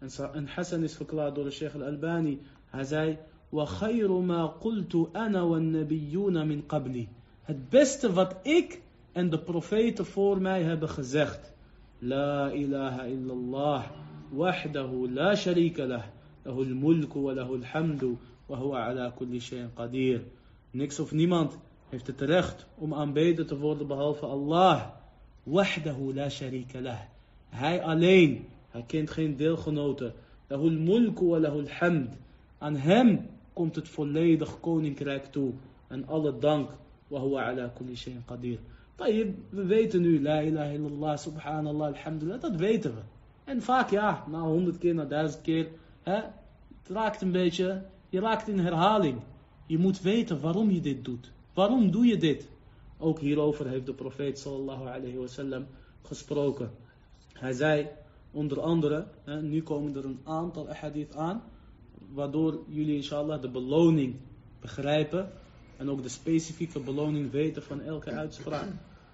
[0.00, 2.40] de Sheikh Al-Albani.
[2.70, 3.18] Hij zei
[3.52, 7.06] وَخَيْرُ مَا قُلْتُ أَنَا وَالنَّبِيُّونَ مِنْ قَبْلِ
[7.42, 8.80] Het beste wat ik
[9.12, 11.52] en de profeten voor mij hebben gezegd.
[11.98, 13.84] La ilaha illallah.
[14.30, 16.02] Wahdahu la sharika lah.
[16.42, 18.18] Lahul mulku wa lahul hamdu.
[18.46, 20.22] Wa huwa ala kulli shayin qadir.
[20.70, 24.86] Niks of niemand heeft het recht om aanbeden te worden behalve Allah.
[25.42, 27.00] Wahdahu la sharika lah.
[27.48, 28.46] Hij alleen.
[28.74, 30.12] Hij kent geen deelgenoten.
[30.46, 32.16] Lahul mulku wa lahul hamd.
[32.58, 35.52] Aan hem komt het volledig koninkrijk toe.
[35.88, 36.70] En alle dank.
[37.08, 38.58] Wa huwa ala kulli shayin qadir.
[39.50, 43.00] We weten nu, la ilaha illallah, subhanallah, alhamdulillah, dat weten we.
[43.44, 45.68] En vaak ja, na honderd keer, na duizend keer,
[46.02, 46.14] hè,
[46.82, 49.20] het raakt een beetje, je raakt in herhaling.
[49.66, 51.32] Je moet weten waarom je dit doet.
[51.52, 52.48] Waarom doe je dit?
[52.98, 55.66] Ook hierover heeft de profeet sallallahu alayhi wasallam
[56.02, 56.70] gesproken.
[57.32, 57.88] Hij zei
[58.34, 61.42] onder andere, hè, nu komen er een aantal hadith aan,
[62.12, 64.16] waardoor jullie inshallah de beloning
[64.60, 65.32] begrijpen
[65.76, 68.68] en ook de specifieke beloning weten van elke uitspraak.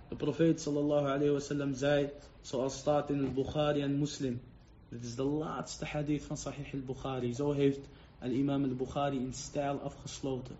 [0.09, 4.41] De profeet sallallahu alayhi wasallam zei, zoals staat in het Bukhari en Muslim.
[4.89, 7.35] Dit is de laatste hadith van Sahih al-Bukhari.
[7.35, 10.57] Zo heeft al-imam al-Bukhari in stijl afgesloten.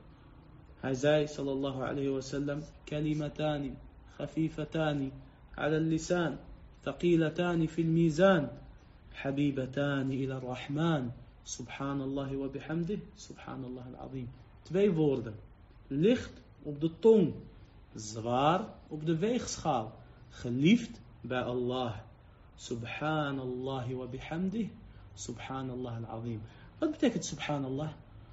[0.81, 3.77] Hij zei sallallahu alayhi wasallam, kalimatani,
[4.17, 5.13] khafifatani,
[5.55, 5.79] ala
[6.83, 8.49] fil mizan,
[9.23, 11.13] habibatani ila rahman
[11.45, 12.29] Subhanallah
[13.95, 14.29] al-azim.
[14.63, 15.35] Twee woorden.
[15.89, 17.35] Licht op de tong,
[17.95, 19.93] zwaar op de weegschaal.
[20.29, 21.95] Geliefd bij Allah.
[22.57, 24.69] Subhanallah wa bihamdih,
[25.15, 26.43] subhanallah al-azim.
[26.79, 27.89] Wat betekent subhanallah?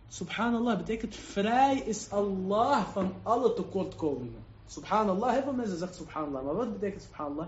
[0.08, 4.44] Subhanallah betekent vrij is Allah van alle tekortkomingen.
[4.68, 6.44] Subhanallah, veel mensen zeggen subhanallah.
[6.44, 7.48] Maar wat betekent subhanallah?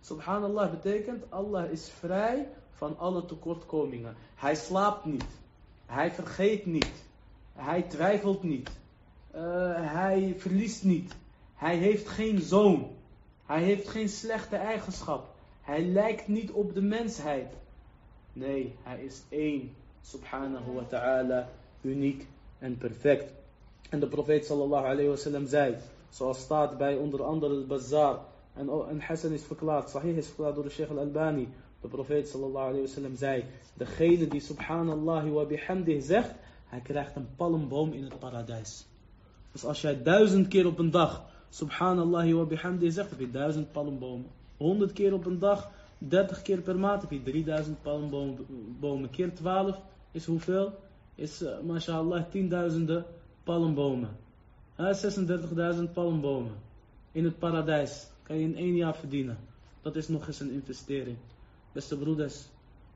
[0.00, 4.16] Subhanallah betekent Allah is vrij van alle tekortkomingen.
[4.34, 5.24] Hij slaapt niet.
[5.86, 7.04] Hij vergeet niet.
[7.52, 8.70] Hij twijfelt niet.
[9.34, 9.42] Uh,
[9.92, 11.14] hij verliest niet.
[11.54, 12.90] Hij heeft geen zoon.
[13.46, 15.34] Hij heeft geen slechte eigenschap.
[15.60, 17.52] Hij lijkt niet op de mensheid.
[18.32, 19.74] Nee, hij is één.
[20.02, 21.48] Subhanahu wa ta'ala.
[21.80, 22.26] Uniek
[22.58, 23.32] en perfect.
[23.90, 25.76] En de profeet sallallahu alayhi wa sallam zei.
[26.10, 28.18] Zoals staat bij onder andere het bazaar.
[28.60, 29.90] En, en Hassan is verklaard.
[29.90, 31.48] Sahih is verklaard door de Sheikh al-Albani.
[31.80, 33.44] De profeet sallallahu alayhi wasallam zei,
[33.74, 36.34] degene die subhanallah wa bihamdih zegt,
[36.66, 38.86] hij krijgt een palmboom in het paradijs.
[39.52, 43.72] Dus als jij duizend keer op een dag subhanallah wa bihamdih zegt, heb je duizend
[43.72, 44.26] palmbomen.
[44.56, 49.10] Honderd keer op een dag 30 keer per maand heb je 3000 palmbomen.
[49.10, 50.72] Keer 12 is hoeveel?
[51.14, 53.04] Is, uh, mashallah, tienduizenden
[53.44, 54.16] palmbomen.
[54.80, 54.94] Uh,
[55.76, 56.52] 36.000 palmbomen.
[57.12, 59.38] In het paradijs kan je in één jaar verdienen.
[59.82, 61.16] Dat is nog eens een investering.
[61.72, 62.46] Beste broeders,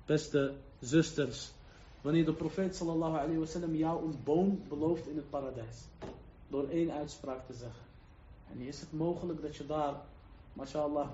[0.06, 1.52] beste zusters.
[2.00, 5.76] Wanneer de profeet sallallahu alayhi wasallam jou een boom belooft in het paradijs.
[6.48, 7.84] Door één uitspraak te zeggen.
[8.52, 9.94] En is het mogelijk dat je daar,
[10.52, 11.08] mashallah,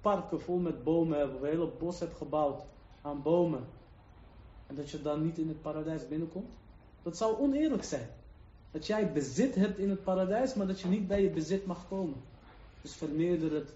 [0.00, 1.34] parken vol met bomen hebt.
[1.34, 2.62] Of een hele bos hebt gebouwd
[3.02, 3.64] aan bomen.
[4.66, 6.50] En dat je dan niet in het paradijs binnenkomt.
[7.02, 8.08] Dat zou oneerlijk zijn.
[8.70, 11.88] Dat jij bezit hebt in het paradijs, maar dat je niet bij je bezit mag
[11.88, 12.32] komen.
[12.84, 13.72] Dus vermeerder het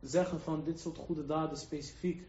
[0.00, 2.22] zeggen van dit soort goede daden specifiek.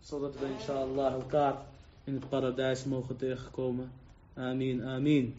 [0.00, 1.56] Zodat we inshallah elkaar
[2.04, 3.92] in het paradijs mogen tegenkomen.
[4.34, 5.34] Amin, amin.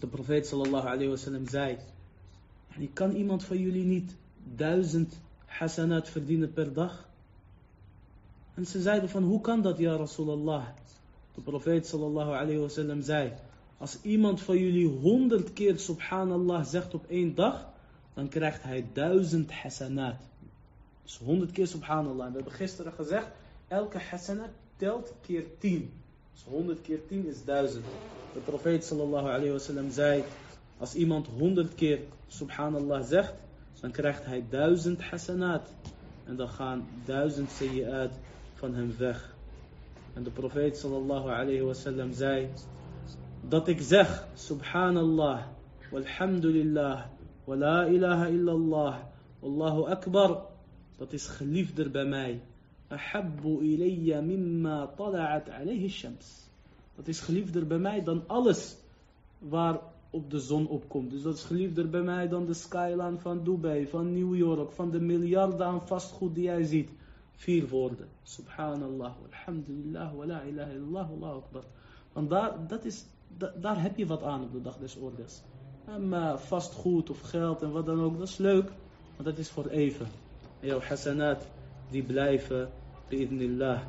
[0.00, 1.78] De profeet sallallahu alayhi wasallam zei.
[2.74, 4.14] En kan iemand van jullie niet
[4.56, 7.08] duizend hasanat verdienen per dag?
[8.54, 10.66] En ze zeiden van hoe kan dat ja Rasulallah?
[11.34, 13.32] De profeet sallallahu alayhi wasallam zei.
[13.78, 17.74] Als iemand van jullie honderd keer subhanallah zegt op één dag,
[18.16, 20.16] dan krijgt hij duizend hasanat.
[21.02, 22.26] Dus honderd keer subhanallah.
[22.26, 23.26] We hebben gisteren gezegd,
[23.68, 25.92] elke hasanat telt keer tien.
[26.32, 27.84] Dus honderd keer tien is duizend.
[28.32, 30.24] De profeet sallallahu alayhi wasallam zei,
[30.78, 33.34] als iemand honderd keer subhanallah zegt,
[33.80, 35.68] dan krijgt hij duizend hasanat.
[36.24, 38.12] En dan gaan duizend sayyi'at
[38.54, 39.34] van hem weg.
[40.14, 42.48] En de profeet sallallahu alayhi wasallam zei,
[43.48, 45.42] dat ik zeg, subhanallah,
[45.90, 47.04] walhamdulillah,
[47.46, 48.94] wa la ilaha illallah,
[49.40, 50.46] wallahu akbar,
[50.96, 52.40] dat is geliefder bij mij.
[52.88, 56.48] Ahabbu ilayya mimma tala'at alayhi shams.
[56.96, 58.76] Dat is geliefder bij mij dan alles
[59.38, 59.80] waar
[60.10, 61.10] op de zon opkomt.
[61.10, 64.90] Dus dat is geliefder bij mij dan de skyline van Dubai, van New York, van
[64.90, 66.90] de miljarden aan vastgoed die jij ziet.
[67.36, 68.08] Vier woorden.
[68.22, 71.62] Subhanallah, alhamdulillah, wa la ilaha illallah, wallahu akbar.
[72.12, 73.04] Want daar, dat is
[73.60, 75.42] daar heb je wat aan op de dag des oordeels.
[75.94, 78.70] Maar vastgoed of geld en wat dan ook, dat is leuk,
[79.16, 80.06] maar dat is voor even.
[80.60, 81.46] En jouw hasanat,
[81.90, 82.70] die blijven,
[83.08, 83.80] bi'idnillah.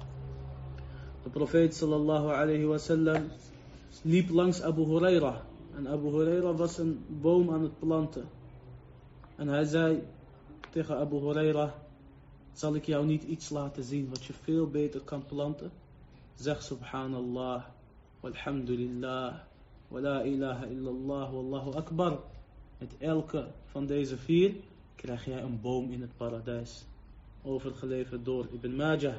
[1.24, 3.24] De profeet sallallahu alayhi wasallam
[4.02, 5.42] liep langs Abu Huraira.
[5.76, 8.26] En Abu Huraira was een boom aan het planten.
[9.36, 10.04] En hij zei
[10.70, 11.74] tegen Abu Huraira,
[12.54, 15.72] zal ik jou niet iets laten zien wat je veel beter kan planten?
[16.36, 17.64] Zeg subhanallah,
[18.20, 19.36] walhamdulillah,
[19.88, 22.20] wa la ilaha illallah, wallahu akbar.
[22.78, 24.56] Met elke van deze vier
[24.96, 26.86] krijg jij een boom in het paradijs.
[27.44, 29.16] Overgeleverd door Ibn Majah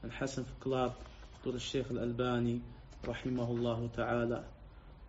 [0.00, 0.96] en Hassan verklaard
[1.42, 2.62] door de Sheikh al-Albani,
[3.00, 4.44] rahimahullah ta'ala.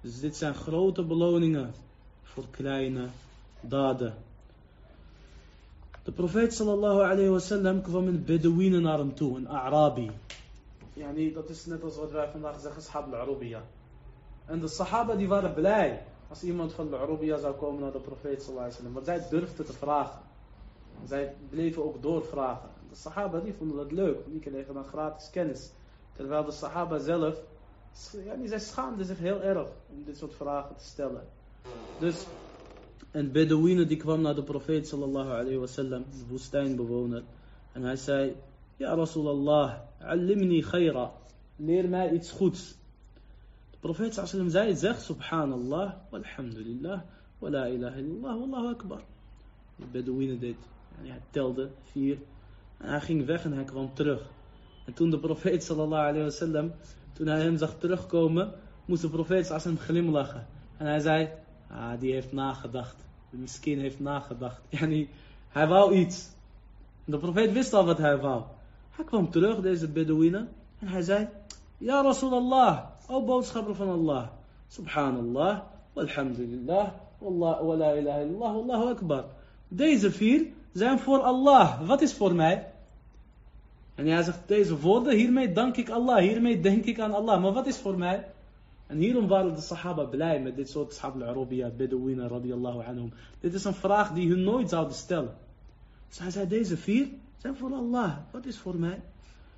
[0.02, 1.74] Dus dit zijn grote beloningen
[2.24, 3.08] voor kleine
[3.62, 4.14] daden.
[6.04, 10.12] De profeet sallallahu alayhi wasallam kwam een Bedouine naar hem toe, een Arabi.
[10.94, 13.64] Yani, dat is net als wat wij vandaag zeggen, Shab al-Arabiya.
[14.46, 18.00] En de Sahaba die waren blij als iemand van de Arabiya zou komen naar de
[18.00, 18.94] profeet sallallahu wasallam.
[18.94, 20.20] Want zij durfden te vragen.
[21.08, 22.70] Zij bleven ook doorvragen.
[22.90, 25.72] De Sahaba die vonden dat leuk, want die kregen dan gratis kennis.
[26.14, 27.42] Terwijl de Sahaba zelf,
[28.26, 31.28] ja, zij schaamden zich heel erg om dit soort vragen te stellen.
[32.00, 32.26] Dus
[33.12, 37.24] een Bedouine die kwam naar de profeet sallallahu alayhi wasallam, de woestijnbewoner.
[37.72, 38.36] En hij zei,
[38.78, 41.12] ja Rasulallah, allimni khayra,
[41.56, 42.76] leer mij iets goeds.
[43.86, 47.02] Profeet sallallahu zei, zeg subhanallah, walhamdulillah,
[47.40, 49.02] wa la ilaha illallah, wallahu akbar.
[49.76, 50.58] De Bedouine deed,
[50.98, 52.18] en hij telde vier.
[52.78, 54.22] En hij ging weg en hij kwam terug.
[54.86, 56.72] En toen de profeet sallallahu alayhi wasallam,
[57.14, 58.54] toen hij hem zag terugkomen,
[58.86, 60.48] moest de profeet sallallahu glimlachen.
[60.78, 61.30] En hij zei,
[61.68, 62.96] ah, die heeft nagedacht.
[63.30, 64.62] De miskin heeft nagedacht.
[64.80, 65.10] Yani,
[65.50, 66.30] hij wou iets.
[67.04, 68.44] De profeet wist al wat hij wou.
[68.90, 70.48] Hij kwam terug, deze Bedouine,
[70.80, 71.30] en hij zei,
[71.78, 74.28] Ja Rasulallah, o boodschapper van Allah,
[74.68, 75.62] Subhanallah,
[75.94, 79.26] walhamdulillah, wa la ilaha illallah, wallahu akbar.
[79.68, 81.88] Deze vier zijn voor Allah.
[81.88, 82.68] Wat is voor mij?
[83.96, 87.42] En hij zegt deze woorden, hiermee dank ik Allah, hiermee denk ik aan Allah.
[87.42, 88.28] Maar wat is voor mij?
[88.88, 93.14] En hierom waren de sahaba blij met dit soort sahab al-Arabiya, Bedouina radiyallahu anhum.
[93.40, 95.34] Dit is een vraag die hun nooit zouden stellen.
[96.08, 98.18] Dus hij zei, deze vier zijn voor Allah.
[98.32, 99.02] Wat is voor mij?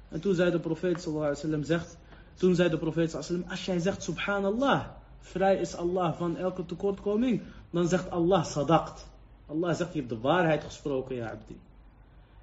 [0.10, 1.98] En toen zei de profeet sallallahu alaihi wasallam, zegt,
[2.38, 4.86] toen zei de profeet wasallam, als jij zegt subhanallah,
[5.20, 9.06] vrij is Allah van elke tekortkoming, dan zegt Allah sadaqt.
[9.48, 11.60] Allah zegt, je hebt de waarheid gesproken, ja abdi.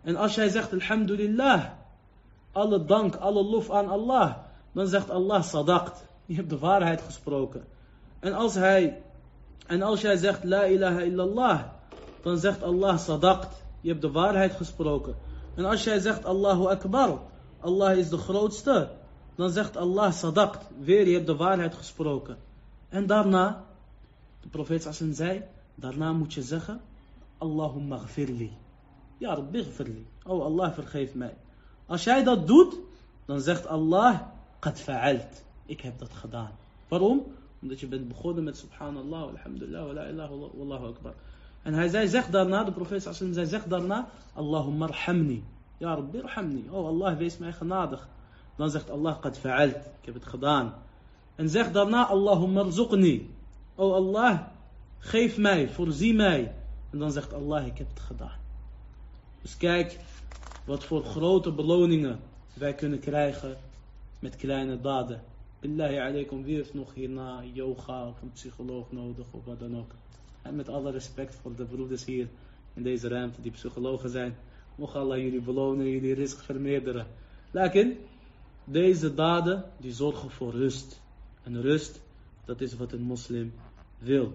[0.03, 1.65] En als jij zegt alhamdulillah,
[2.53, 4.35] alle dank, alle lof aan Allah,
[4.73, 6.07] dan zegt Allah sadaqt.
[6.27, 7.65] Je hebt de waarheid gesproken.
[8.21, 9.03] En als hij,
[9.67, 11.63] en als jij zegt la ilaha illallah,
[12.23, 13.63] dan zegt Allah sadaqt.
[13.81, 15.15] Je hebt de waarheid gesproken.
[15.55, 17.19] En als jij zegt Allahu Akbar,
[17.61, 18.91] Allah is de grootste,
[19.35, 20.67] dan zegt Allah sadaqt.
[20.79, 22.37] Weer, je hebt de waarheid gesproken.
[22.89, 23.65] En daarna,
[24.41, 25.43] de profeet Sassan zei,
[25.75, 26.81] daarna moet je zeggen,
[27.39, 28.53] Allahumma gfirli.
[29.19, 30.07] Ja, Rabbi gfirli.
[30.23, 31.35] Oh Allah vergeef mij.
[31.87, 32.77] Als jij dat doet,
[33.25, 34.21] dan zegt Allah,
[34.59, 35.45] qad fa'alt.
[35.67, 36.51] Ik heb dat gedaan.
[36.89, 37.23] Waarom?
[37.63, 41.15] Omdat je bent begonnen met subhanallah, alhamdulillah, wa la ilaha wallahu akbar.
[41.63, 45.45] En hij zei, zeg daarna, de profeet sallam zei, zeg daarna, Allahumma arhamni.
[45.79, 46.23] Ja Rabbi.
[46.71, 48.09] Oh Allah, wees mij genadig.
[48.57, 49.17] Dan zegt Allah.
[49.25, 50.75] Ik heb het gedaan.
[51.35, 53.31] En zeg daarna, Allahumma rzuqni.
[53.75, 54.41] Oh Allah,
[54.99, 56.55] geef mij, voorzie mij.
[56.91, 58.39] En dan zegt Allah, ik heb het gedaan.
[59.43, 59.99] Dus kijk,
[60.65, 62.21] wat voor grote beloningen
[62.55, 63.57] wij kunnen krijgen
[64.19, 65.23] met kleine daden.
[65.61, 69.91] Billahi alaikum, wie heeft nog hierna yoga of een psycholoog nodig of wat dan ook.
[70.43, 72.29] En met alle respect voor de broeders hier
[72.75, 74.37] in deze ruimte die psychologen zijn.
[74.75, 77.07] Mocht Allah jullie belonen, jullie risk vermeerderen.
[77.51, 77.97] Lakin,
[78.65, 81.01] deze daden die zorgen voor rust.
[81.43, 82.01] En rust,
[82.45, 83.53] dat is wat een moslim
[83.99, 84.33] wil.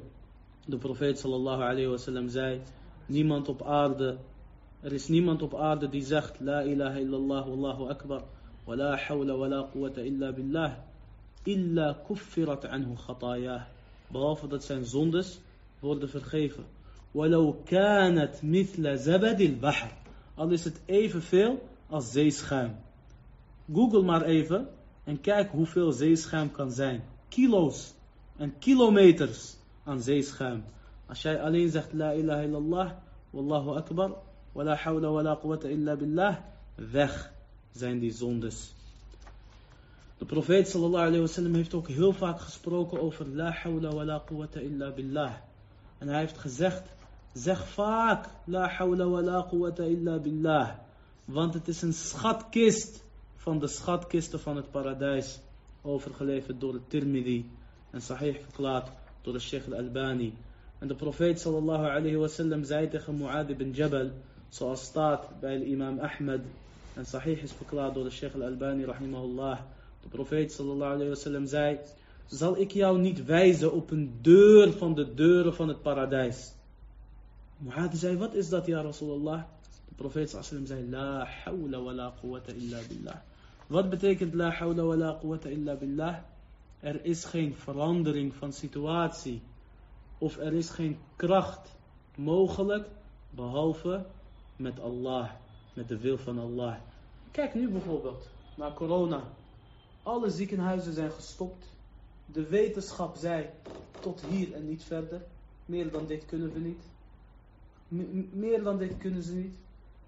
[0.66, 2.62] De profeet sallallahu alayhi wasallam zei,
[3.06, 4.18] niemand op aarde,
[4.82, 8.24] er is niemand op aarde die zegt, la ilaha illallah wallahu akbar,
[8.64, 10.74] wa la hawla wa la quwwata illa billah,
[11.44, 13.62] illa kuffirat anhu khatayah.
[14.12, 15.40] Behalve dat zijn zondes
[15.80, 16.66] worden vergeven.
[17.12, 19.92] Walau kanat mithla zabadil bahr.
[20.36, 22.76] Al is het evenveel als zeeschuim.
[23.74, 24.68] Google maar even
[25.04, 27.04] en kijk hoeveel zeeschuim kan zijn.
[27.28, 27.94] Kilo's
[28.38, 30.64] en kilometers aan zeeschuim.
[31.06, 32.92] Als jij alleen zegt la ilaha illallah,
[33.30, 34.12] wallahu akbar,
[34.52, 36.38] wala hawla wala quwwata illa billah,
[36.76, 37.32] weg
[37.72, 38.74] zijn die zondes.
[40.18, 44.60] De profeet sallallahu alayhi wasallam heeft ook heel vaak gesproken over la hawla wala quwwata
[44.60, 45.34] illa billah.
[45.98, 46.84] En hij heeft gezegd,
[47.34, 50.70] zeg vaak la hawla wala quwwata illa billah.
[51.26, 53.04] Want het is een schatkist
[53.50, 55.40] van de schatkisten van het paradijs.
[55.82, 57.46] Overgeleverd door de Tirmidhi.
[57.92, 58.88] En sahih verklaard
[59.22, 60.34] door de Sheikh al-Albani.
[60.80, 64.10] En de profeet sallallahu alayhi wasallam zei tegen Mu'adh ibn Jabal.
[64.50, 66.42] Zoals staat bij imam Ahmed.
[66.94, 69.60] En sahih is verklaard door de Sheikh al-Albani rahimahullah.
[70.02, 71.78] De profeet sallallahu alayhi wasallam zei.
[72.28, 76.54] Zal ik jou niet wijzen op een deur van de deuren van het paradijs?
[77.58, 79.42] Mu'adh zei, wat is dat ja Rasulullah?
[79.88, 83.20] De profeet sallallahu zei, La hawla wa la quwwata illa billah.
[83.70, 86.16] Wat betekent la hawla wa la quwwata illa billah?
[86.80, 89.42] Er is geen verandering van situatie.
[90.18, 91.76] Of er is geen kracht
[92.16, 92.88] mogelijk.
[93.30, 94.06] Behalve
[94.56, 95.30] met Allah.
[95.74, 96.76] Met de wil van Allah.
[97.32, 99.24] Kijk nu bijvoorbeeld naar corona.
[100.04, 101.66] Alle ziekenhuizen zijn gestopt.
[102.26, 103.50] De wetenschap zei
[104.00, 105.22] tot hier en niet verder.
[105.66, 106.84] Meer dan dit kunnen we niet.
[108.34, 109.56] meer dan dit kunnen ze niet.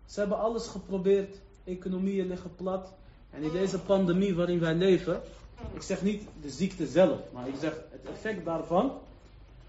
[0.06, 1.42] Ze hebben alles geprobeerd.
[1.64, 3.00] Economieën liggen plat.
[3.32, 5.22] En in deze pandemie waarin wij leven.
[5.74, 7.20] Ik zeg niet de ziekte zelf.
[7.34, 8.92] Maar ik zeg het effect daarvan.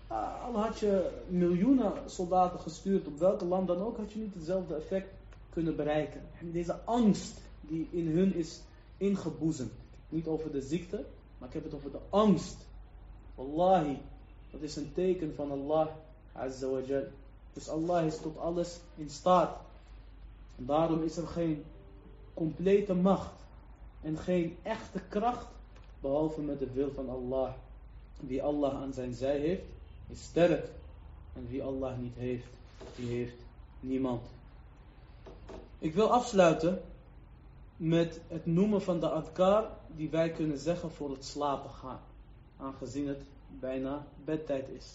[0.07, 3.96] Ah, al had je miljoenen soldaten gestuurd op welke land dan ook.
[3.96, 5.09] Had je niet hetzelfde effect
[5.51, 6.20] kunnen bereiken.
[6.40, 8.61] En deze angst die in hun is
[8.96, 9.72] ingeboezemd.
[10.09, 11.05] Niet over de ziekte.
[11.38, 12.57] Maar ik heb het over de angst.
[13.35, 13.98] Wallahi,
[14.51, 15.87] dat is een teken van Allah
[16.33, 17.05] Azza wa Jal.
[17.53, 19.57] Dus Allah is tot alles in staat.
[20.59, 21.64] En daarom is er geen
[22.35, 23.42] complete macht
[24.03, 25.47] en geen echte kracht
[26.01, 27.53] behalve met de wil van Allah.
[28.21, 29.62] Wie Allah aan zijn zij heeft,
[30.09, 30.71] is sterk.
[31.35, 32.47] En wie Allah niet heeft,
[32.97, 33.43] die heeft
[33.81, 34.23] niemand.
[35.79, 36.83] Ik wil afsluiten
[37.77, 42.01] met het noemen van de adkar die wij kunnen zeggen voor het slapen gaan.
[42.57, 43.23] Aangezien het
[43.61, 44.87] bijna bedtijd is.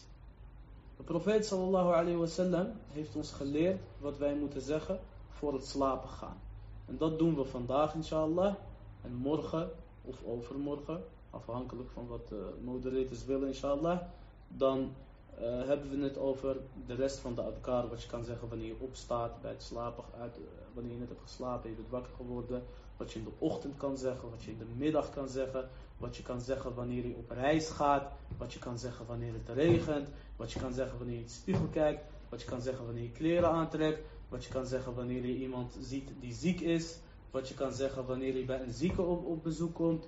[0.97, 6.09] De profeet sallallahu alayhi wasallam heeft ons geleerd wat wij moeten zeggen voor het slapen
[6.09, 6.37] gaan.
[6.85, 8.55] En dat doen we vandaag inshallah.
[9.01, 9.69] En morgen
[10.01, 14.01] of overmorgen, afhankelijk van wat de moderators willen inshallah.
[14.47, 14.93] Dan
[15.41, 17.87] uh, hebben we het over de rest van de adkar.
[17.87, 20.03] Wat je kan zeggen wanneer je opstaat bij het slapen.
[20.19, 20.43] Uit, uh,
[20.73, 22.63] wanneer je net hebt geslapen, je bent wakker geworden.
[22.97, 24.29] Wat je in de ochtend kan zeggen.
[24.29, 25.69] Wat je in de middag kan zeggen.
[25.97, 28.11] Wat je kan zeggen wanneer je op reis gaat.
[28.37, 30.09] Wat je kan zeggen wanneer het regent.
[30.35, 32.03] Wat je kan zeggen wanneer je in de spiegel kijkt.
[32.29, 33.99] Wat je kan zeggen wanneer je kleren aantrekt.
[34.29, 36.99] Wat je kan zeggen wanneer je iemand ziet die ziek is.
[37.31, 40.07] Wat je kan zeggen wanneer je bij een zieke op, op bezoek komt.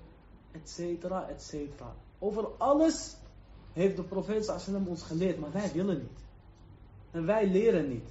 [0.51, 1.95] Etcetera, etcetera.
[2.19, 3.15] Over alles
[3.73, 4.49] heeft de profeet
[4.87, 6.19] ons geleerd, maar wij willen niet.
[7.11, 8.09] En wij leren niet.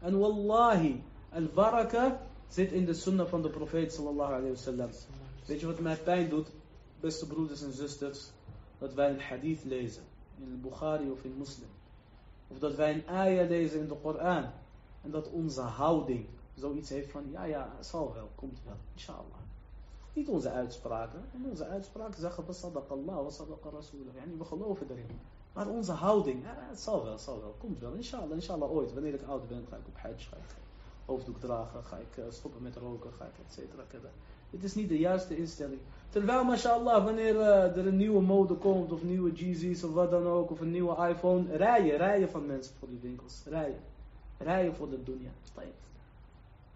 [0.00, 4.90] En wallahi, al-baraka zit in de sunnah van de profeet sallallahu alayhi wasallam.
[5.46, 6.48] Weet je wat mij pijn doet,
[7.00, 8.30] beste broeders en zusters?
[8.78, 10.02] Dat wij een hadith lezen,
[10.38, 11.68] in de Bukhari of in Muslim.
[12.48, 14.50] Of dat wij een ayah lezen in de Koran.
[15.02, 19.42] En dat onze houding zoiets heeft van, ja, ja, zal wel, komt wel, inshallah.
[20.12, 21.20] Niet onze uitspraken.
[21.34, 24.14] En onze uitspraken zeggen, basadak Allah, basadak Rasulullah.
[24.14, 25.18] Yani, we geloven erin.
[25.52, 28.92] Maar onze houding, ja, het zal wel, zal wel, komt wel, inshallah, inshallah ooit.
[28.92, 30.54] Wanneer ik oud ben, ga ik op hajj, ga ik
[31.06, 33.82] hoofddoek dragen, ga ik uh, stoppen met roken, ga ik et cetera.
[34.50, 35.80] Het is niet de juiste instelling.
[36.10, 40.26] Terwijl, mashallah, wanneer uh, er een nieuwe mode komt, of nieuwe Jeezys, of wat dan
[40.26, 43.80] ook, of een nieuwe iPhone, rijden, rijden van mensen voor die winkels, rijden.
[44.38, 45.30] Rijden voor de dunya.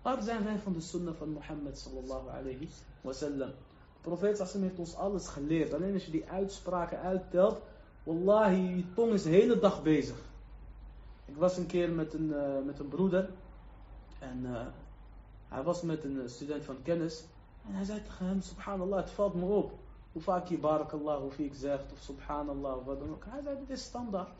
[0.02, 2.68] Waar zijn wij van de sunnah van Mohammed sallallahu alayhi
[3.00, 3.48] wa sallam?
[3.48, 5.74] De profeet sallam heeft ons alles geleerd.
[5.74, 7.60] Alleen als je die uitspraken uittelt,
[8.02, 10.16] wallahi, je tong is de hele dag bezig.
[11.24, 13.30] Ik was een keer met een, uh, met een broeder.
[14.18, 14.66] En uh,
[15.48, 17.24] hij was met een student van kennis.
[17.66, 19.72] En hij zei tegen hem, subhanallah, het valt me op.
[20.12, 23.24] Hoe vaak je barakallah, hoe ik zegt, of subhanallah, of wat dan ook.
[23.26, 24.30] Hij zei, dit is standaard.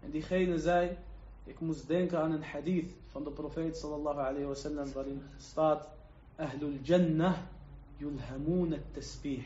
[0.00, 0.96] En diegene zei,
[1.44, 5.88] ik moest denken aan een hadith van de profeet sallallahu alayhi wa sallam, waarin staat,
[6.36, 7.36] Ahlul Jannah
[7.96, 9.44] yulhamoon het tasbih.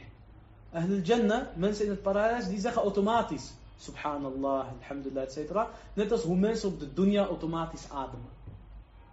[0.73, 5.53] Ahlul Jannah, mensen in het paradijs, die zeggen automatisch, subhanallah, alhamdulillah, etc.
[5.95, 8.31] Net als hoe mensen op de dunya automatisch ademen.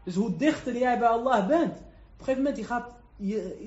[0.03, 2.93] Dus hoe dichter jij bij Allah bent, op een gegeven moment, je gaat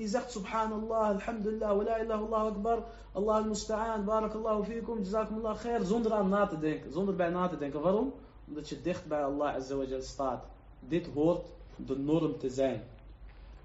[0.05, 6.13] zegt subhanallah, alhamdulillah, wa la ilaha Allah akbar, Allah al-musta'an, barakallahu fikum, jazakumullah khair, zonder
[6.13, 7.81] aan na te denken, zonder bij na te denken.
[7.81, 8.13] Waarom?
[8.49, 10.45] Omdat je dicht bij Allah azawajal staat.
[10.79, 11.45] Dit hoort
[11.75, 12.83] de norm te zijn.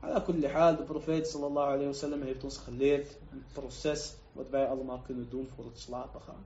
[0.01, 5.01] Ala de profeet sallallahu alayhi wa sallam heeft ons geleerd een proces wat wij allemaal
[5.07, 6.45] kunnen doen voor het slapen gaan.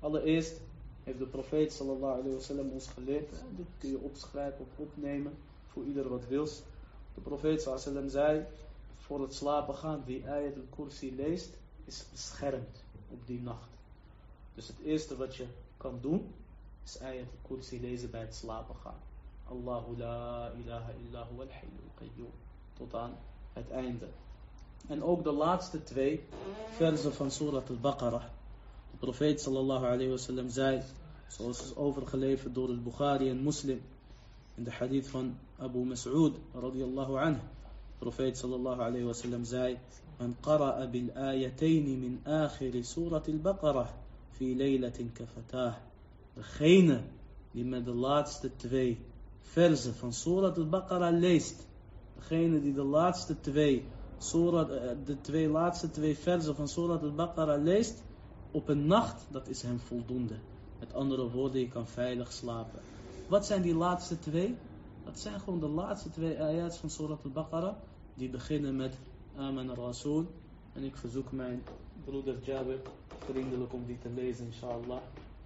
[0.00, 0.60] Allereerst
[1.04, 5.32] heeft de profeet sallallahu alayhi wa sallam ons geleerd, dit kun je opschrijven of opnemen
[5.68, 6.62] voor ieder wat wils.
[7.14, 8.44] De profeet sallallahu alayhi zei,
[8.96, 11.50] voor het slapen gaan, wie ayat al-kursi leest,
[11.84, 13.68] is beschermd op die nacht.
[14.54, 16.34] Dus het eerste wat je kan doen,
[16.84, 19.00] is ayat al-kursi lezen bij het slapen gaan.
[19.48, 22.32] Allahu la ilaha illa huwa al-hayyul qayyum.
[22.76, 23.14] Tot aan
[23.52, 24.06] het einde.
[24.88, 26.24] En ook de laatste twee
[26.76, 28.24] versen van Surat al-Baqarah.
[28.90, 30.82] De profeet sallallahu alayhi wa sallam zei,
[31.28, 33.82] zoals is overgeleverd door al-Bukhari en Muslim,
[34.54, 37.40] in de hadith van Abu Mas'ud radiyallahu anhu.
[37.98, 39.78] Profeet sallallahu alayhi wa sallam zei:
[40.40, 43.88] qara'a bil ayatayn min akhir surat al-Baqarah
[44.30, 45.74] fi laylatin kafatah.
[46.34, 47.02] Degene
[47.52, 48.98] die met de laatste twee
[49.40, 51.66] versen van surat al-Baqarah leest.
[52.14, 53.84] Degene die de laatste twee
[54.18, 54.68] surat,
[55.06, 58.02] de twee laatste twee versen van surat al-Baqarah leest
[58.50, 60.34] op een nacht, dat is hem voldoende.
[60.78, 62.80] Met andere woorden, je kan veilig slapen.
[63.28, 64.56] Wat zijn die laatste twee?
[65.04, 67.74] Dat zijn gewoon de laatste twee ayats van Surat al-Baqarah.
[68.14, 68.98] Die beginnen met
[69.36, 70.26] Amen al-Rasul.
[70.72, 71.62] En ik verzoek mijn
[72.04, 72.80] broeder Jabir
[73.18, 75.00] vriendelijk om die te lezen, inshallah.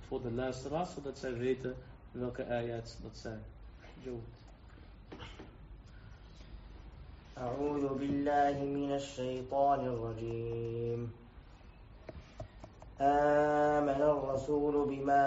[0.08, 1.74] Voor de luisteraars, zodat zij weten
[2.12, 3.42] welke ayats dat zijn.
[4.02, 4.18] Joe.
[7.36, 11.00] أعوذ بالله من الشيطان الرجيم
[13.00, 15.24] آمن الرسول بما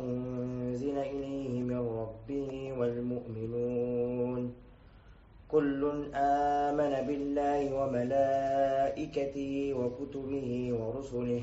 [0.00, 4.54] أنزل إليه من ربه والمؤمنون
[5.48, 5.82] كل
[6.14, 11.42] آمن بالله وملائكته وكتبه ورسله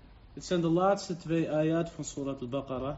[0.33, 2.97] Dit zijn de laatste twee ayat van Surat al-Baqarah.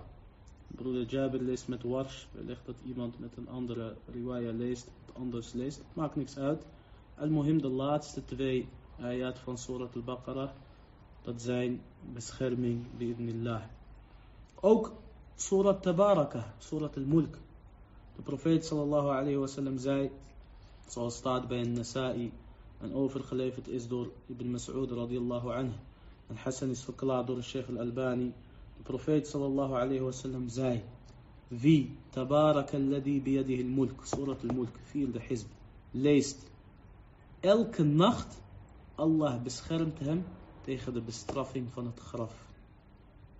[0.67, 2.25] Broeder Jabir leest met Warsh.
[2.31, 5.81] Wellicht dat iemand met een andere riwaya leest, het anders leest.
[5.93, 6.65] Maakt niks uit.
[7.17, 8.67] Al-Muhim, de laatste twee
[9.01, 10.49] ayat van Surat al-Baqarah.
[11.21, 11.81] Dat zijn
[12.13, 13.61] bescherming, bi'idnillah.
[14.59, 14.91] Ook
[15.35, 17.37] Surat Tabaraka, Surat al-Mulk.
[18.15, 20.11] De profeet sallallahu alayhi wa sallam zei,
[20.87, 22.31] zoals staat bij een Nasa'i
[22.81, 25.75] en overgeleverd is door Ibn Mas'ud radiyallahu anhu.
[26.33, 28.31] الحسن سوكلا دور الشيخ الألباني
[28.79, 30.81] البروفيت صلى الله عليه وسلم زاي
[31.61, 35.47] في تبارك الذي بيده الملك سورة الملك في الحزب
[35.93, 36.39] ليست
[37.45, 38.27] إلك النخت
[38.99, 40.23] الله بسخرمتهم
[40.65, 42.35] تأخذ بسترافين فن تخرف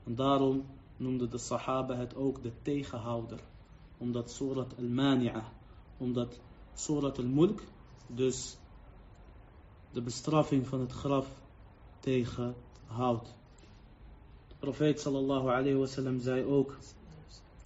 [0.07, 0.63] دارهم
[1.01, 3.41] نمد الصحابة هت أوك تيخ هاودر
[4.01, 5.51] ومدت سورة المانعة
[6.01, 6.39] ومدت
[6.75, 7.61] سورة الملك
[8.09, 8.57] دس
[9.95, 11.27] دبسترافين فن تخرف
[12.03, 12.41] تيخ
[12.87, 13.27] tegenhoudt.
[14.47, 16.77] De profeet sallallahu alayhi wasallam zei ook,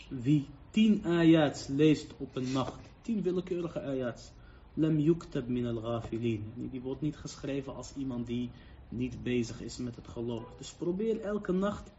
[0.10, 4.32] wie tien ayats leest op een nacht, tien willekeurige ayats,
[4.74, 6.44] lam yuktab min al-ghafilin.
[6.56, 8.50] Die wordt niet geschreven als iemand die
[8.90, 10.54] niet bezig is met het geloof.
[10.58, 11.92] Dus probeer elke nacht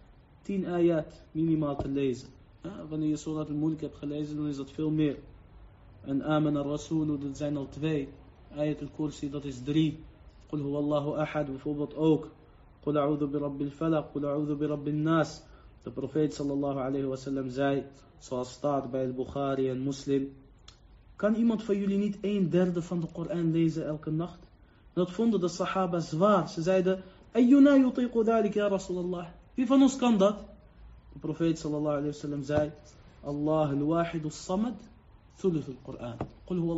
[0.43, 2.29] tien ayat minimaal te lezen.
[2.89, 5.19] Wanneer je Surat al-Mulk hebt gelezen, dan is dat veel meer.
[6.05, 8.09] En Amen al-Rasul, dat zijn al twee.
[8.57, 9.99] Ayat al-Kursi, dat is drie.
[10.49, 12.31] Qul huwa Allahu ahad, bijvoorbeeld ook.
[12.85, 15.43] Qul a'udhu bi rabbil falaq, qul a'udhu bi rabbil nas.
[15.85, 17.85] De profeet sallallahu alayhi wasallam zei,
[18.19, 20.33] zoals staat bij al-Bukhari en Muslim.
[21.17, 24.39] Kan iemand van jullie niet een derde van de Koran lezen elke nacht?
[24.93, 26.49] Dat vonden de Sahaba zwaar.
[26.49, 27.03] Ze zeiden,
[27.33, 29.27] Ayyuna yutiqu dhalik ya Rasulallah.
[29.55, 30.39] Wie van ons kan dat?
[31.13, 32.71] De profeet sallallahu alayhi wasallam zei,
[33.25, 34.75] Allah al-wahid al-samad,
[35.39, 36.17] ثلث القرآن
[36.47, 36.73] قل هو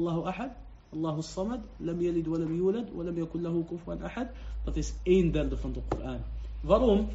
[0.93, 4.29] Allahu Samad, lam yalid wa lam yulad, wa lam yakul lahu kufuwan ahad.
[4.65, 6.21] Dat is één derde van de Koran.
[6.63, 7.09] Waarom?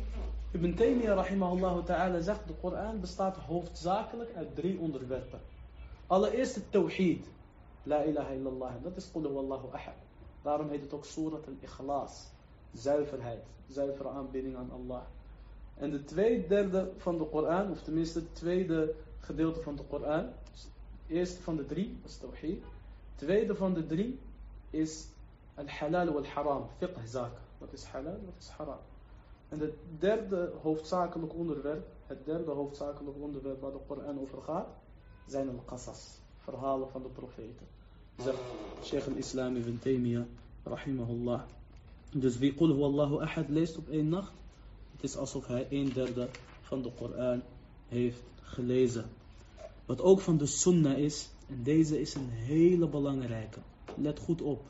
[0.51, 5.39] Ibn Taymiyyah rahimahullah ta'ala zegt, de Koran bestaat hoofdzakelijk uit drie onderwerpen.
[6.07, 7.27] Allereerst het tawhid.
[7.83, 8.73] La ilaha illallah.
[8.83, 9.99] Dat is qul allahu ahad.
[10.41, 12.31] Daarom heet het ook surat al-ikhlas.
[12.73, 13.43] Zuiverheid.
[13.67, 15.01] Zuivere aanbidding aan Allah.
[15.77, 20.29] En de tweede derde van de Koran, of tenminste het tweede gedeelte van de Koran,
[21.07, 22.63] eerste van de drie, is tawhid.
[23.15, 24.19] Tweede van de drie
[24.69, 25.07] is
[25.55, 27.41] al-halal wal-haram, fiqh zaken.
[27.57, 28.79] Wat is halal, wat is haram.
[29.49, 34.67] En het derde hoofdzakelijk onderwerp, het derde hoofdzakelijk onderwerp waar de Koran over gaat,
[35.27, 37.67] zijn al-qasas, verhalen van de profeten.
[38.17, 38.39] Zegt
[38.83, 40.25] Sheikh al-Islam ibn Taymiyyah,
[40.63, 41.41] rahimahullah.
[42.11, 44.31] Dus wie qul Allahu ahad leest op één nacht,
[44.91, 46.29] het is alsof hij een derde
[46.61, 47.41] van de Koran
[47.87, 49.09] heeft gelezen.
[49.85, 53.59] Wat ook van de sunnah is, en deze is een hele belangrijke.
[53.95, 54.61] Let goed op.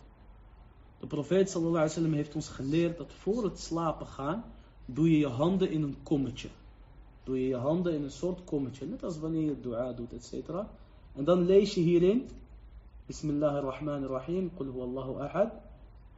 [0.99, 4.43] De profeet sallallahu wasallam heeft ons geleerd dat voor het slapen gaan,
[4.85, 6.47] doe je je handen in een kommetje.
[7.23, 10.49] Doe je je handen in een soort kommetje, net als wanneer je dua doet, etc.
[11.13, 12.29] En dan lees je hierin,
[13.05, 15.51] Bismillahirrahmanirrahim, Qul huwallahu ahad.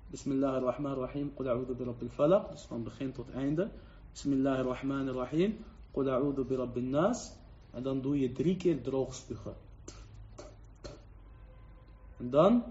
[0.07, 2.51] Bismillahirrahmanirrahim, Qul a'udhu bi rabbil falaq.
[2.51, 3.69] Dus van begin tot einde.
[4.11, 5.57] Bismillahirrahmanirrahim,
[5.91, 7.33] Qul a'udhu bi rabbil nas.
[7.73, 9.66] En dan doe je drie keer droog spugen.
[12.17, 12.63] En dan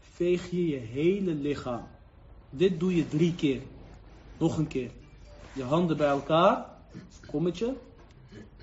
[0.00, 1.84] veeg je je hele lichaam.
[2.50, 3.62] Dit doe je drie keer.
[4.38, 4.90] Nog een keer.
[5.52, 6.66] Je handen bij elkaar.
[7.30, 7.74] Kommetje.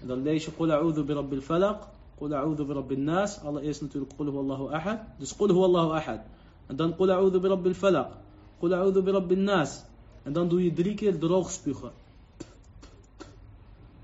[0.01, 1.87] En dan lees je Qul a'udhu bi rabbil falaq.
[2.17, 3.39] Qul a'udhu bi rabbil nas.
[3.43, 4.99] Allereerst natuurlijk Qul huwallahu ahad.
[5.17, 6.19] Dus Qul huwallahu ahad.
[6.67, 8.11] En dan Qul a'udhu bi rabbil falaq.
[8.59, 9.83] Qul a'udhu bi rabbil nas.
[10.23, 11.91] En dan doe je drie keer droog spugen.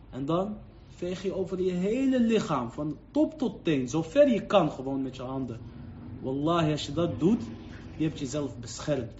[0.09, 0.57] En dan
[0.87, 5.01] veeg je over je hele lichaam, van top tot teen, zo ver je kan gewoon
[5.01, 5.59] met je handen.
[6.21, 7.43] Wallahi, als je dat doet,
[7.97, 9.19] je hebt jezelf beschermd.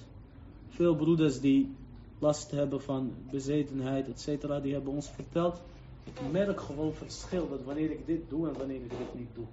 [0.67, 1.75] Veel broeders die
[2.19, 5.61] last hebben van bezetenheid, etc., die hebben ons verteld,
[6.03, 9.45] ik merk gewoon verschil, dat wanneer ik dit doe en wanneer ik dit niet doe.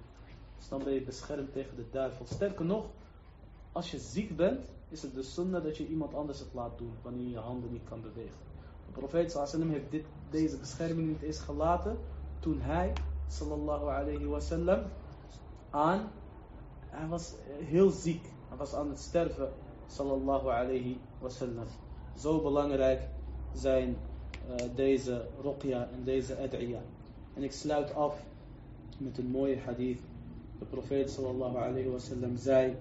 [0.57, 2.25] Dus dan ben je beschermd tegen de duivel.
[2.25, 2.85] Sterker nog,
[3.71, 6.91] als je ziek bent, is het de sunnah dat je iemand anders het laat doen,
[7.01, 8.45] wanneer je je handen niet kan bewegen.
[8.85, 11.97] De profeet sallam heeft dit, deze bescherming niet eens gelaten,
[12.39, 12.93] toen hij,
[13.27, 14.83] sallallahu alayhi wasallam,
[15.69, 16.11] aan,
[16.89, 18.25] hij was eh, heel ziek.
[18.47, 19.49] Hij was aan het sterven.
[19.87, 21.65] Sallallahu alayhi wasallam.
[22.17, 23.01] Zo belangrijk
[23.53, 23.97] zijn
[24.49, 26.81] uh, deze ruqya en deze adiya.
[27.33, 28.23] En ik sluit af
[28.97, 29.99] met een mooie hadith.
[30.59, 32.75] De profeet sallallahu alayhi wasallam zei.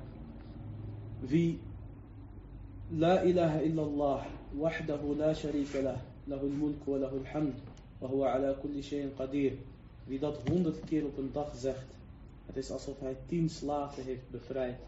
[1.20, 1.60] Wie
[2.88, 4.22] La ilaha illallah,
[4.54, 5.74] الله la لا شريك
[6.30, 7.54] al-mulk wa وله الحمد
[8.00, 9.58] وهو على كل شيء قدير
[10.06, 11.95] wie dat honderd keer op een dag zegt
[12.55, 14.79] het is alsof hij tien slaven heeft bevrijd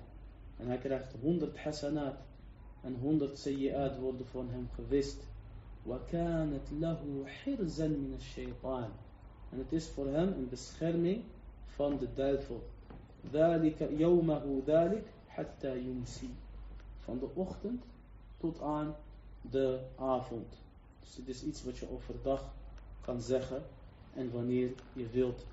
[0.57, 2.15] en hij krijgt honderd hasanat
[2.81, 5.17] en honderd sayyi'at worden van hem gewist
[5.86, 8.89] وكانت له حرزا من الشيطان
[9.51, 11.21] en het is voor hem een bescherming
[11.65, 12.61] van de duivel
[13.34, 16.29] ذلك يومه ذلك حتى يمسي
[17.05, 17.84] van de ochtend
[18.38, 18.95] tot aan
[19.41, 20.47] de avond.
[20.99, 22.53] Dus het is iets wat je overdag
[23.01, 23.63] kan zeggen
[24.13, 25.45] en wanneer je wilt.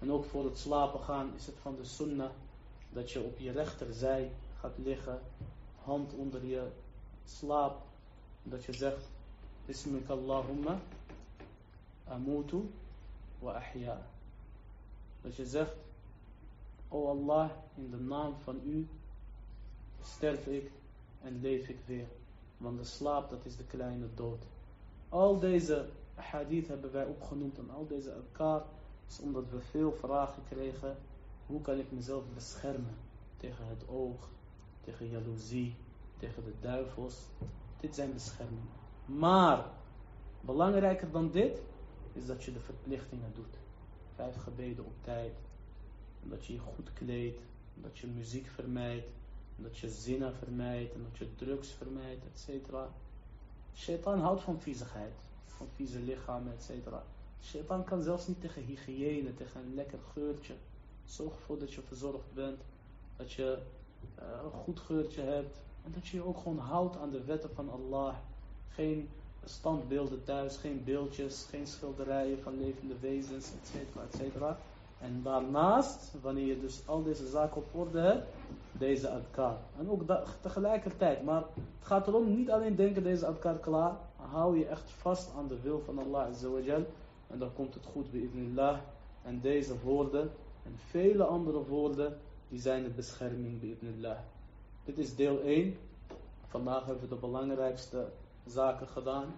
[0.00, 2.30] en ook voor het slapen gaan is het van de sunnah
[2.92, 5.20] dat je op je rechterzij gaat liggen,
[5.82, 6.68] hand onder je
[7.24, 7.82] slaap,
[8.42, 9.08] dat je zegt
[9.66, 10.80] Bismik Allahumma
[12.08, 12.70] amutu
[13.38, 14.06] wa ahya.
[15.22, 15.74] Dat je zegt,
[16.88, 18.88] O Allah, in de naam van u
[20.02, 20.70] sterf ik
[21.22, 22.06] en leef ik weer.
[22.56, 24.42] Want de slaap, dat is de kleine dood.
[25.08, 28.62] Al deze hadith hebben wij opgenoemd en al deze elkaar
[29.10, 30.96] is omdat we veel vragen kregen.
[31.46, 32.96] Hoe kan ik mezelf beschermen
[33.36, 34.28] tegen het oog,
[34.80, 35.76] tegen jaloezie,
[36.18, 37.16] tegen de duivels.
[37.80, 38.68] Dit zijn beschermingen.
[39.04, 39.64] Maar,
[40.40, 41.62] belangrijker dan dit,
[42.12, 43.58] is dat je de verplichtingen doet.
[44.14, 45.32] Vijf gebeden op tijd.
[46.22, 47.40] Dat je je goed kleedt.
[47.74, 49.08] Dat je muziek vermijdt.
[49.56, 50.94] Dat je zinnen vermijdt.
[50.94, 52.88] En dat je drugs vermijdt, et cetera.
[53.74, 55.14] Shaitan houdt van viezigheid.
[55.46, 57.02] Van vieze lichamen, et cetera.
[57.42, 60.54] Shaitan kan zelfs niet tegen hygiëne, tegen een lekker geurtje.
[61.04, 62.60] Zorg ervoor dat je verzorgd bent.
[63.16, 63.58] Dat je
[64.18, 65.56] uh, een goed geurtje hebt.
[65.84, 68.14] En dat je je ook gewoon houdt aan de wetten van Allah.
[68.68, 69.08] Geen
[69.44, 74.58] standbeelden thuis, geen beeldjes, geen schilderijen van levende wezens, etcetera, etcetera.
[75.00, 78.26] En daarnaast, wanneer je dus al deze zaken op orde hebt,
[78.72, 79.56] deze adkar.
[79.78, 80.02] En ook
[80.40, 85.30] tegelijkertijd, maar het gaat erom, niet alleen denken deze adkar klaar, hou je echt vast
[85.36, 86.86] aan de wil van Allah Azawajal.
[87.30, 88.78] En dan komt het goed bij Allah.
[89.22, 90.30] En deze woorden
[90.62, 92.18] en vele andere woorden,
[92.48, 94.18] die zijn de bescherming bij Allah.
[94.84, 95.76] Dit is deel 1.
[96.46, 98.08] Vandaag hebben we de belangrijkste
[98.46, 99.34] zaken gedaan.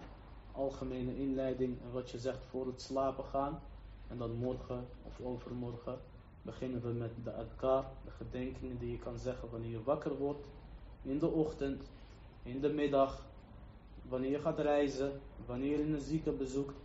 [0.51, 3.59] Algemene inleiding en wat je zegt voor het slapen gaan.
[4.07, 5.97] En dan morgen of overmorgen
[6.41, 10.47] beginnen we met de adkar, de gedenkingen die je kan zeggen wanneer je wakker wordt.
[11.01, 11.83] In de ochtend,
[12.43, 13.25] in de middag,
[14.09, 15.11] wanneer je gaat reizen,
[15.45, 16.75] wanneer je een zieke bezoekt,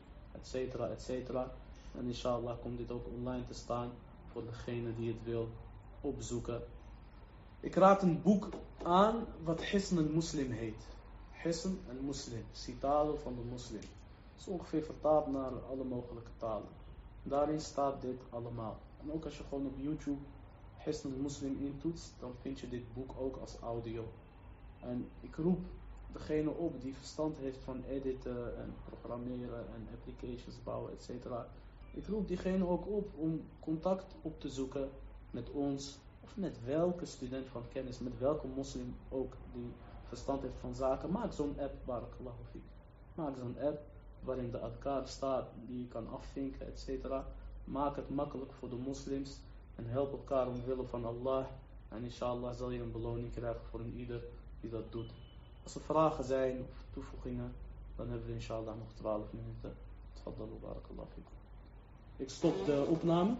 [0.40, 1.50] etcetera, etcetera.
[1.98, 3.90] En inshallah komt dit ook online te staan
[4.32, 5.48] voor degene die het wil
[6.00, 6.62] opzoeken.
[7.60, 8.48] Ik raad een boek
[8.82, 10.86] aan wat Hisn al-Muslim heet.
[11.30, 13.80] Hisn al-Muslim, citaten van de moslim.
[13.80, 16.68] Het is ongeveer vertaald naar alle mogelijke talen.
[17.22, 18.78] Daarin staat dit allemaal.
[19.00, 20.20] En ook als je gewoon op YouTube
[20.76, 24.04] Hisn al-Muslim intoetst, dan vind je dit boek ook als audio.
[24.80, 25.60] En ik roep
[26.12, 31.26] degene op die verstand heeft van editen en programmeren en applications bouwen, etc.
[31.90, 34.90] Ik roep diegene ook op om contact op te zoeken
[35.30, 39.72] met ons of met welke student van kennis, met welke moslim ook die
[40.04, 42.62] verstand heeft van zaken, maak zo'n app, barakallahu fik.
[43.14, 43.80] Maak zo'n app
[44.20, 47.06] waarin de adkar staat, die je kan afvinken, etc.
[47.64, 49.40] Maak het makkelijk voor de moslims
[49.74, 51.46] en help elkaar omwille van Allah.
[51.88, 54.22] En inshallah zal je een beloning krijgen voor een ieder
[54.60, 55.12] die dat doet.
[55.68, 57.52] Als er vragen zijn of toevoegingen,
[57.96, 59.76] dan hebben we inshallah nog 12 minuten.
[62.16, 63.36] Ik stop de opname.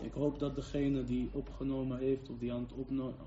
[0.00, 2.72] Ik hoop dat degene die opgenomen heeft of die aan het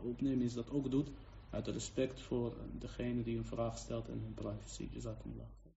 [0.01, 1.09] opnemen is dat ook doet.
[1.49, 4.89] Uit respect voor degene die een vraag stelt en hun privacy.
[4.91, 5.56] Jazakumullah.